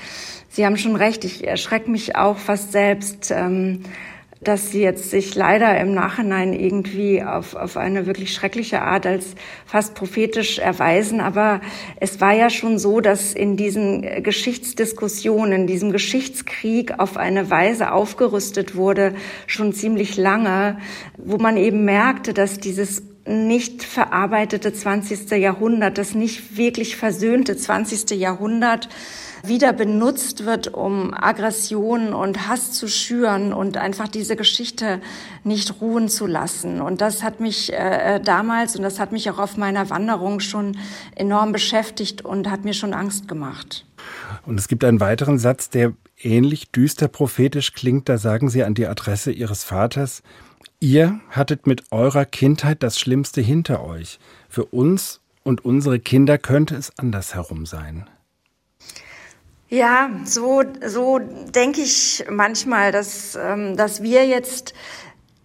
Sie 0.50 0.66
haben 0.66 0.78
schon 0.78 0.96
recht. 0.96 1.26
Ich 1.26 1.46
erschrecke 1.46 1.92
mich 1.92 2.16
auch 2.16 2.38
fast 2.38 2.72
selbst. 2.72 3.30
Ähm, 3.30 3.82
dass 4.48 4.72
sie 4.72 4.82
jetzt 4.82 5.10
sich 5.10 5.36
leider 5.36 5.80
im 5.80 5.94
Nachhinein 5.94 6.54
irgendwie 6.54 7.24
auf, 7.24 7.56
auf 7.56 7.78
eine 7.78 8.06
wirklich 8.06 8.34
schreckliche 8.34 8.82
Art 8.82 9.06
als 9.06 9.36
fast 9.66 9.96
prophetisch 9.96 10.60
erweisen. 10.60 11.20
Aber 11.20 11.62
es 12.00 12.22
war 12.22 12.34
ja 12.34 12.50
schon 12.50 12.80
so, 12.80 13.02
dass 13.02 13.34
in 13.34 13.58
diesen 13.58 14.24
Geschichtsdiskussionen, 14.24 15.62
in 15.62 15.68
diesem 15.68 15.92
Geschichtskrieg 15.92 17.00
auf 17.00 17.18
eine 17.18 17.50
Weise 17.50 17.92
aufgerüstet 17.92 18.76
wurde, 18.76 19.16
schon 19.48 19.74
ziemlich 19.74 20.18
lange, 20.18 20.78
wo 21.18 21.38
man 21.38 21.58
eben 21.58 21.86
merkte, 21.86 22.34
dass 22.34 22.60
dieses 22.60 23.04
nicht 23.28 23.84
verarbeitete 23.84 24.72
20. 24.72 25.32
Jahrhundert, 25.32 25.98
das 25.98 26.14
nicht 26.14 26.58
wirklich 26.58 26.96
versöhnte 26.96 27.58
20. 27.58 28.12
Jahrhundert, 28.20 28.88
wieder 29.48 29.74
benutzt 29.74 30.46
wird, 30.46 30.74
um 30.74 31.14
Aggression 31.14 32.14
und 32.14 32.48
Hass 32.48 32.72
zu 32.72 32.88
schüren 32.88 33.54
und 33.54 33.78
einfach 33.78 34.08
diese 34.08 34.36
Geschichte 34.36 35.02
nicht 35.44 35.82
ruhen 35.82 36.10
zu 36.10 36.26
lassen. 36.26 36.82
Und 36.82 37.02
das 37.02 37.24
hat 37.24 37.40
mich 37.40 37.74
äh, 37.74 38.20
damals 38.20 38.76
und 38.76 38.84
das 38.84 39.00
hat 39.00 39.12
mich 39.12 39.30
auch 39.30 39.40
auf 39.40 39.58
meiner 39.58 39.90
Wanderung 39.90 40.40
schon 40.40 40.78
enorm 41.16 41.52
beschäftigt 41.52 42.24
und 42.24 42.50
hat 42.50 42.64
mir 42.64 42.74
schon 42.74 42.94
Angst 42.94 43.28
gemacht. 43.28 43.86
Und 44.46 44.60
es 44.60 44.68
gibt 44.68 44.84
einen 44.84 45.00
weiteren 45.00 45.40
Satz, 45.40 45.70
der 45.70 45.94
ähnlich 46.22 46.72
düster 46.72 47.08
prophetisch 47.08 47.74
klingt. 47.74 48.10
Da 48.10 48.18
sagen 48.18 48.50
Sie 48.50 48.64
an 48.64 48.74
die 48.74 48.88
Adresse 48.88 49.32
Ihres 49.32 49.64
Vaters, 49.64 50.24
Ihr 50.80 51.20
hattet 51.30 51.68
mit 51.68 51.92
eurer 51.92 52.26
Kindheit 52.26 52.84
das 52.84 53.00
Schlimmste 53.00 53.42
hinter 53.42 53.84
euch. 53.84 54.20
Für 54.50 54.66
uns 54.66 55.22
und 55.44 55.64
unsere 55.64 56.00
Kinder 56.00 56.38
könnte 56.38 56.76
es 56.76 56.98
andersherum 57.00 57.66
sein. 57.66 58.10
Ja, 59.70 60.12
so, 60.26 60.64
so 60.86 61.20
denke 61.20 61.82
ich 61.82 62.24
manchmal, 62.30 62.92
dass, 62.92 63.36
ähm, 63.36 63.76
dass 63.76 64.04
wir 64.04 64.26
jetzt 64.28 64.76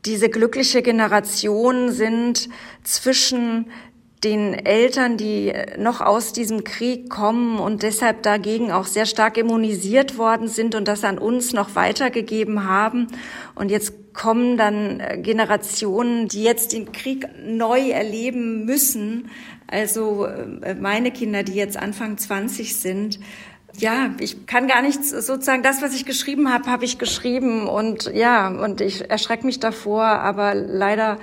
diese 0.04 0.28
glückliche 0.28 0.82
Generation 0.82 1.90
sind 1.90 2.50
zwischen 2.82 3.70
den 4.22 4.52
Eltern, 4.52 5.16
die 5.16 5.54
noch 5.78 6.02
aus 6.02 6.34
diesem 6.34 6.64
Krieg 6.64 7.08
kommen 7.08 7.58
und 7.58 7.82
deshalb 7.82 8.22
dagegen 8.22 8.70
auch 8.70 8.84
sehr 8.84 9.06
stark 9.06 9.38
immunisiert 9.38 10.18
worden 10.18 10.48
sind 10.48 10.74
und 10.74 10.86
das 10.86 11.04
an 11.04 11.18
uns 11.18 11.54
noch 11.54 11.74
weitergegeben 11.74 12.68
haben. 12.68 13.06
Und 13.54 13.70
jetzt 13.70 14.12
kommen 14.12 14.58
dann 14.58 15.22
Generationen, 15.22 16.28
die 16.28 16.42
jetzt 16.42 16.74
den 16.74 16.92
Krieg 16.92 17.26
neu 17.42 17.88
erleben 17.90 18.66
müssen. 18.66 19.30
Also 19.66 20.26
äh, 20.26 20.74
meine 20.74 21.10
Kinder, 21.12 21.42
die 21.42 21.54
jetzt 21.54 21.78
Anfang 21.78 22.18
20 22.18 22.76
sind 22.76 23.20
ja, 23.78 24.10
ich 24.18 24.46
kann 24.46 24.68
gar 24.68 24.82
nichts 24.82 25.10
sozusagen 25.10 25.62
das, 25.62 25.82
was 25.82 25.94
ich 25.94 26.04
geschrieben 26.04 26.52
habe, 26.52 26.70
habe 26.70 26.84
ich 26.84 26.98
geschrieben 26.98 27.68
und 27.68 28.10
ja, 28.14 28.48
und 28.48 28.80
ich 28.80 29.10
erschrecke 29.10 29.46
mich 29.46 29.60
davor, 29.60 30.04
aber 30.04 30.54
leider 30.54 31.18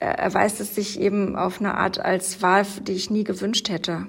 äh, 0.00 0.06
erweist 0.06 0.60
es 0.60 0.74
sich 0.74 1.00
eben 1.00 1.36
auf 1.36 1.60
eine 1.60 1.76
Art 1.76 1.98
als 1.98 2.42
Wahl, 2.42 2.66
die 2.82 2.92
ich 2.92 3.10
nie 3.10 3.24
gewünscht 3.24 3.68
hätte. 3.68 4.06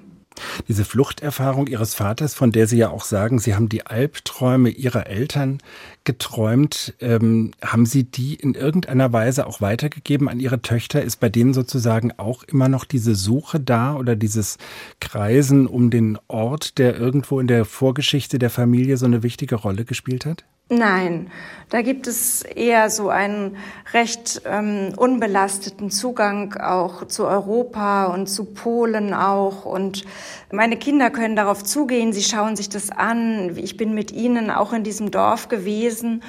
Diese 0.67 0.85
Fluchterfahrung 0.85 1.67
Ihres 1.67 1.93
Vaters, 1.93 2.33
von 2.33 2.51
der 2.51 2.67
Sie 2.67 2.77
ja 2.77 2.89
auch 2.89 3.03
sagen, 3.03 3.39
Sie 3.39 3.55
haben 3.55 3.69
die 3.69 3.85
Albträume 3.85 4.69
Ihrer 4.69 5.07
Eltern 5.07 5.59
geträumt, 6.03 6.93
ähm, 6.99 7.51
haben 7.61 7.85
Sie 7.85 8.03
die 8.03 8.35
in 8.35 8.53
irgendeiner 8.53 9.11
Weise 9.13 9.47
auch 9.47 9.61
weitergegeben 9.61 10.29
an 10.29 10.39
Ihre 10.39 10.61
Töchter? 10.61 11.01
Ist 11.01 11.19
bei 11.19 11.29
denen 11.29 11.53
sozusagen 11.53 12.13
auch 12.17 12.43
immer 12.43 12.69
noch 12.69 12.85
diese 12.85 13.15
Suche 13.15 13.59
da 13.59 13.95
oder 13.95 14.15
dieses 14.15 14.57
Kreisen 14.99 15.67
um 15.67 15.89
den 15.89 16.17
Ort, 16.27 16.77
der 16.77 16.97
irgendwo 16.97 17.39
in 17.39 17.47
der 17.47 17.65
Vorgeschichte 17.65 18.39
der 18.39 18.49
Familie 18.49 18.97
so 18.97 19.05
eine 19.05 19.23
wichtige 19.23 19.55
Rolle 19.55 19.85
gespielt 19.85 20.25
hat? 20.25 20.45
Nein, 20.69 21.31
da 21.69 21.81
gibt 21.81 22.07
es 22.07 22.41
eher 22.41 22.89
so 22.89 23.07
einen 23.07 23.55
recht 23.93 24.41
ähm, 24.45 24.93
unbelasteten 24.97 25.89
Zugang 25.91 26.55
auch 26.55 27.07
zu 27.07 27.25
Europa 27.25 28.07
und 28.07 28.27
zu 28.27 28.43
Polen 28.43 29.13
auch. 29.13 29.63
Und 29.63 30.03
meine 30.51 30.75
Kinder 30.75 31.09
können 31.09 31.37
darauf 31.37 31.63
zugehen, 31.63 32.11
sie 32.11 32.23
schauen 32.23 32.57
sich 32.57 32.67
das 32.67 32.89
an. 32.89 33.55
Ich 33.57 33.77
bin 33.77 33.93
mit 33.93 34.11
ihnen 34.11 34.51
auch 34.51 34.73
in 34.73 34.83
diesem 34.83 35.09
Dorf 35.09 35.47
gewesen. 35.47 36.21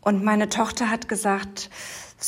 Und 0.00 0.24
meine 0.24 0.48
Tochter 0.48 0.88
hat 0.88 1.06
gesagt, 1.06 1.68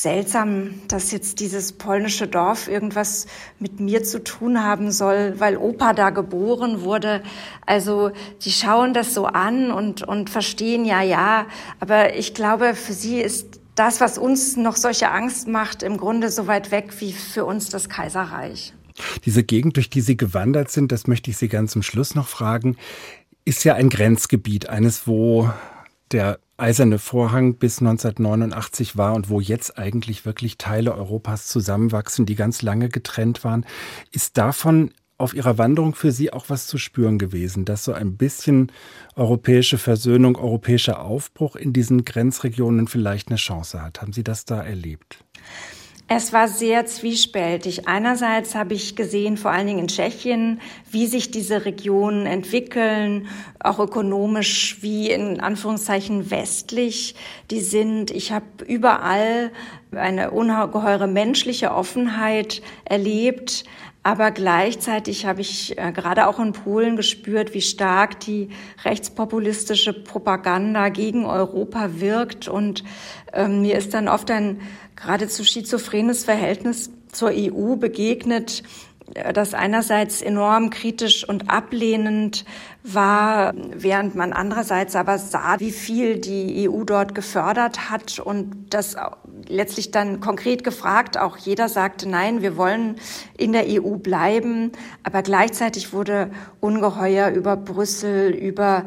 seltsam, 0.02 0.74
dass 0.88 1.10
jetzt 1.10 1.40
dieses 1.40 1.72
polnische 1.72 2.26
Dorf 2.28 2.68
irgendwas 2.68 3.26
mit 3.58 3.80
mir 3.80 4.04
zu 4.04 4.22
tun 4.22 4.62
haben 4.62 4.92
soll, 4.92 5.40
weil 5.40 5.56
Opa 5.56 5.94
da 5.94 6.10
geboren 6.10 6.82
wurde. 6.82 7.22
Also 7.64 8.10
die 8.42 8.52
schauen 8.52 8.92
das 8.92 9.14
so 9.14 9.24
an 9.24 9.70
und, 9.70 10.02
und 10.02 10.28
verstehen, 10.28 10.84
ja, 10.84 11.00
ja. 11.00 11.46
Aber 11.80 12.14
ich 12.14 12.34
glaube, 12.34 12.74
für 12.74 12.92
sie 12.92 13.20
ist 13.20 13.60
das, 13.74 14.00
was 14.00 14.18
uns 14.18 14.56
noch 14.56 14.76
solche 14.76 15.10
Angst 15.10 15.48
macht, 15.48 15.82
im 15.82 15.96
Grunde 15.96 16.30
so 16.30 16.46
weit 16.46 16.70
weg 16.70 16.92
wie 16.98 17.12
für 17.12 17.46
uns 17.46 17.70
das 17.70 17.88
Kaiserreich. 17.88 18.74
Diese 19.24 19.44
Gegend, 19.44 19.76
durch 19.76 19.88
die 19.90 20.00
Sie 20.00 20.16
gewandert 20.16 20.70
sind, 20.70 20.92
das 20.92 21.06
möchte 21.06 21.30
ich 21.30 21.38
Sie 21.38 21.48
ganz 21.48 21.72
zum 21.72 21.82
Schluss 21.82 22.14
noch 22.14 22.28
fragen, 22.28 22.76
ist 23.44 23.64
ja 23.64 23.74
ein 23.74 23.88
Grenzgebiet, 23.88 24.68
eines, 24.68 25.06
wo 25.06 25.50
der 26.12 26.38
eiserne 26.56 26.98
Vorhang 26.98 27.56
bis 27.56 27.80
1989 27.80 28.96
war 28.96 29.14
und 29.14 29.28
wo 29.28 29.40
jetzt 29.40 29.78
eigentlich 29.78 30.24
wirklich 30.24 30.58
Teile 30.58 30.94
Europas 30.94 31.46
zusammenwachsen, 31.46 32.26
die 32.26 32.34
ganz 32.34 32.62
lange 32.62 32.88
getrennt 32.88 33.44
waren. 33.44 33.66
Ist 34.12 34.38
davon 34.38 34.90
auf 35.18 35.34
Ihrer 35.34 35.58
Wanderung 35.58 35.94
für 35.94 36.12
Sie 36.12 36.32
auch 36.32 36.46
was 36.48 36.66
zu 36.66 36.78
spüren 36.78 37.18
gewesen, 37.18 37.64
dass 37.64 37.84
so 37.84 37.92
ein 37.92 38.16
bisschen 38.16 38.70
europäische 39.14 39.78
Versöhnung, 39.78 40.36
europäischer 40.36 41.02
Aufbruch 41.02 41.56
in 41.56 41.72
diesen 41.72 42.04
Grenzregionen 42.04 42.86
vielleicht 42.86 43.28
eine 43.28 43.36
Chance 43.36 43.82
hat? 43.82 44.02
Haben 44.02 44.12
Sie 44.12 44.24
das 44.24 44.44
da 44.44 44.62
erlebt? 44.62 45.24
Es 46.08 46.32
war 46.32 46.46
sehr 46.46 46.86
zwiespältig. 46.86 47.88
Einerseits 47.88 48.54
habe 48.54 48.74
ich 48.74 48.94
gesehen, 48.94 49.36
vor 49.36 49.50
allen 49.50 49.66
Dingen 49.66 49.80
in 49.80 49.88
Tschechien, 49.88 50.60
wie 50.88 51.08
sich 51.08 51.32
diese 51.32 51.64
Regionen 51.64 52.26
entwickeln, 52.26 53.26
auch 53.58 53.80
ökonomisch, 53.80 54.78
wie 54.82 55.10
in 55.10 55.40
Anführungszeichen 55.40 56.30
westlich 56.30 57.16
die 57.50 57.60
sind. 57.60 58.12
Ich 58.12 58.30
habe 58.30 58.46
überall 58.68 59.50
eine 59.90 60.30
ungeheure 60.30 61.08
menschliche 61.08 61.72
Offenheit 61.72 62.62
erlebt. 62.84 63.64
Aber 64.06 64.30
gleichzeitig 64.30 65.26
habe 65.26 65.40
ich 65.40 65.76
äh, 65.78 65.90
gerade 65.90 66.28
auch 66.28 66.38
in 66.38 66.52
Polen 66.52 66.94
gespürt, 66.94 67.54
wie 67.54 67.60
stark 67.60 68.20
die 68.20 68.50
rechtspopulistische 68.84 69.92
Propaganda 69.92 70.90
gegen 70.90 71.26
Europa 71.26 71.98
wirkt. 71.98 72.46
Und 72.46 72.84
ähm, 73.32 73.62
mir 73.62 73.76
ist 73.76 73.94
dann 73.94 74.06
oft 74.06 74.30
ein 74.30 74.60
geradezu 74.94 75.42
schizophrenes 75.42 76.24
Verhältnis 76.24 76.92
zur 77.10 77.30
EU 77.34 77.74
begegnet, 77.74 78.62
das 79.32 79.54
einerseits 79.54 80.20
enorm 80.20 80.70
kritisch 80.70 81.28
und 81.28 81.50
ablehnend 81.50 82.44
war, 82.82 83.54
während 83.54 84.14
man 84.14 84.32
andererseits 84.32 84.96
aber 84.96 85.18
sah, 85.18 85.58
wie 85.58 85.70
viel 85.70 86.18
die 86.18 86.68
EU 86.68 86.84
dort 86.84 87.14
gefördert 87.14 87.90
hat 87.90 88.18
und 88.18 88.66
das 88.70 88.96
letztlich 89.48 89.90
dann 89.90 90.20
konkret 90.20 90.64
gefragt, 90.64 91.18
auch 91.18 91.36
jeder 91.36 91.68
sagte, 91.68 92.08
nein, 92.08 92.42
wir 92.42 92.56
wollen 92.56 92.96
in 93.36 93.52
der 93.52 93.66
EU 93.66 93.96
bleiben, 93.96 94.72
aber 95.02 95.22
gleichzeitig 95.22 95.92
wurde 95.92 96.30
ungeheuer 96.60 97.30
über 97.30 97.56
Brüssel, 97.56 98.30
über 98.30 98.86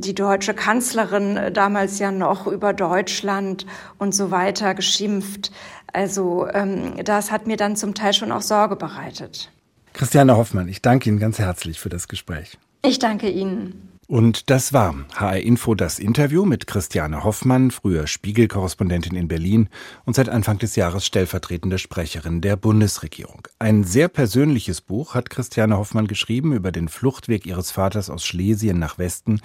die 0.00 0.14
deutsche 0.14 0.54
Kanzlerin 0.54 1.36
äh, 1.36 1.52
damals 1.52 1.98
ja 1.98 2.10
noch, 2.10 2.46
über 2.46 2.72
Deutschland 2.72 3.66
und 3.98 4.14
so 4.14 4.30
weiter 4.30 4.74
geschimpft. 4.74 5.52
Also 5.92 6.46
ähm, 6.52 6.94
das 7.04 7.30
hat 7.30 7.46
mir 7.46 7.56
dann 7.56 7.76
zum 7.76 7.94
Teil 7.94 8.12
schon 8.12 8.32
auch 8.32 8.42
Sorge 8.42 8.76
bereitet. 8.76 9.50
Christiane 9.92 10.36
Hoffmann, 10.36 10.68
ich 10.68 10.82
danke 10.82 11.08
Ihnen 11.08 11.18
ganz 11.18 11.38
herzlich 11.38 11.80
für 11.80 11.88
das 11.88 12.08
Gespräch. 12.08 12.58
Ich 12.84 12.98
danke 12.98 13.30
Ihnen. 13.30 13.95
Und 14.08 14.50
das 14.50 14.72
war 14.72 14.94
HR 15.16 15.40
Info 15.40 15.74
das 15.74 15.98
Interview 15.98 16.44
mit 16.44 16.68
Christiane 16.68 17.24
Hoffmann, 17.24 17.72
früher 17.72 18.06
Spiegelkorrespondentin 18.06 19.16
in 19.16 19.26
Berlin 19.26 19.68
und 20.04 20.14
seit 20.14 20.28
Anfang 20.28 20.58
des 20.58 20.76
Jahres 20.76 21.04
stellvertretende 21.04 21.78
Sprecherin 21.78 22.40
der 22.40 22.56
Bundesregierung. 22.56 23.48
Ein 23.58 23.82
sehr 23.82 24.06
persönliches 24.06 24.80
Buch 24.80 25.14
hat 25.14 25.28
Christiane 25.28 25.76
Hoffmann 25.76 26.06
geschrieben 26.06 26.52
über 26.52 26.70
den 26.70 26.88
Fluchtweg 26.88 27.46
ihres 27.46 27.72
Vaters 27.72 28.08
aus 28.08 28.24
Schlesien 28.24 28.78
nach 28.78 28.96
Westen, 28.98 29.40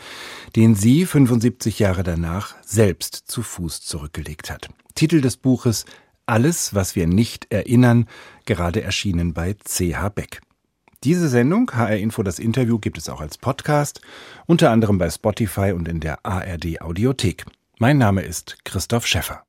den 0.55 0.75
sie 0.75 1.07
75 1.07 1.79
Jahre 1.79 2.03
danach 2.03 2.53
selbst 2.61 3.15
zu 3.15 3.41
Fuß 3.41 3.81
zurückgelegt 3.81 4.51
hat. 4.51 4.69
Titel 4.93 5.21
des 5.21 5.37
Buches 5.37 5.85
Alles, 6.27 6.75
was 6.75 6.95
wir 6.95 7.07
nicht 7.07 7.47
erinnern, 7.49 8.07
gerade 8.45 8.83
erschienen 8.83 9.33
bei 9.33 9.55
CH 9.55 10.09
Beck. 10.13 10.41
Diese 11.03 11.29
Sendung, 11.29 11.71
HR 11.73 11.97
Info 11.97 12.21
das 12.21 12.37
Interview, 12.37 12.77
gibt 12.77 12.99
es 12.99 13.09
auch 13.09 13.21
als 13.21 13.39
Podcast, 13.39 14.01
unter 14.45 14.69
anderem 14.69 14.99
bei 14.99 15.09
Spotify 15.09 15.71
und 15.71 15.87
in 15.87 15.99
der 15.99 16.23
ARD 16.23 16.79
Audiothek. 16.79 17.45
Mein 17.79 17.97
Name 17.97 18.21
ist 18.21 18.63
Christoph 18.65 19.07
Schäffer. 19.07 19.43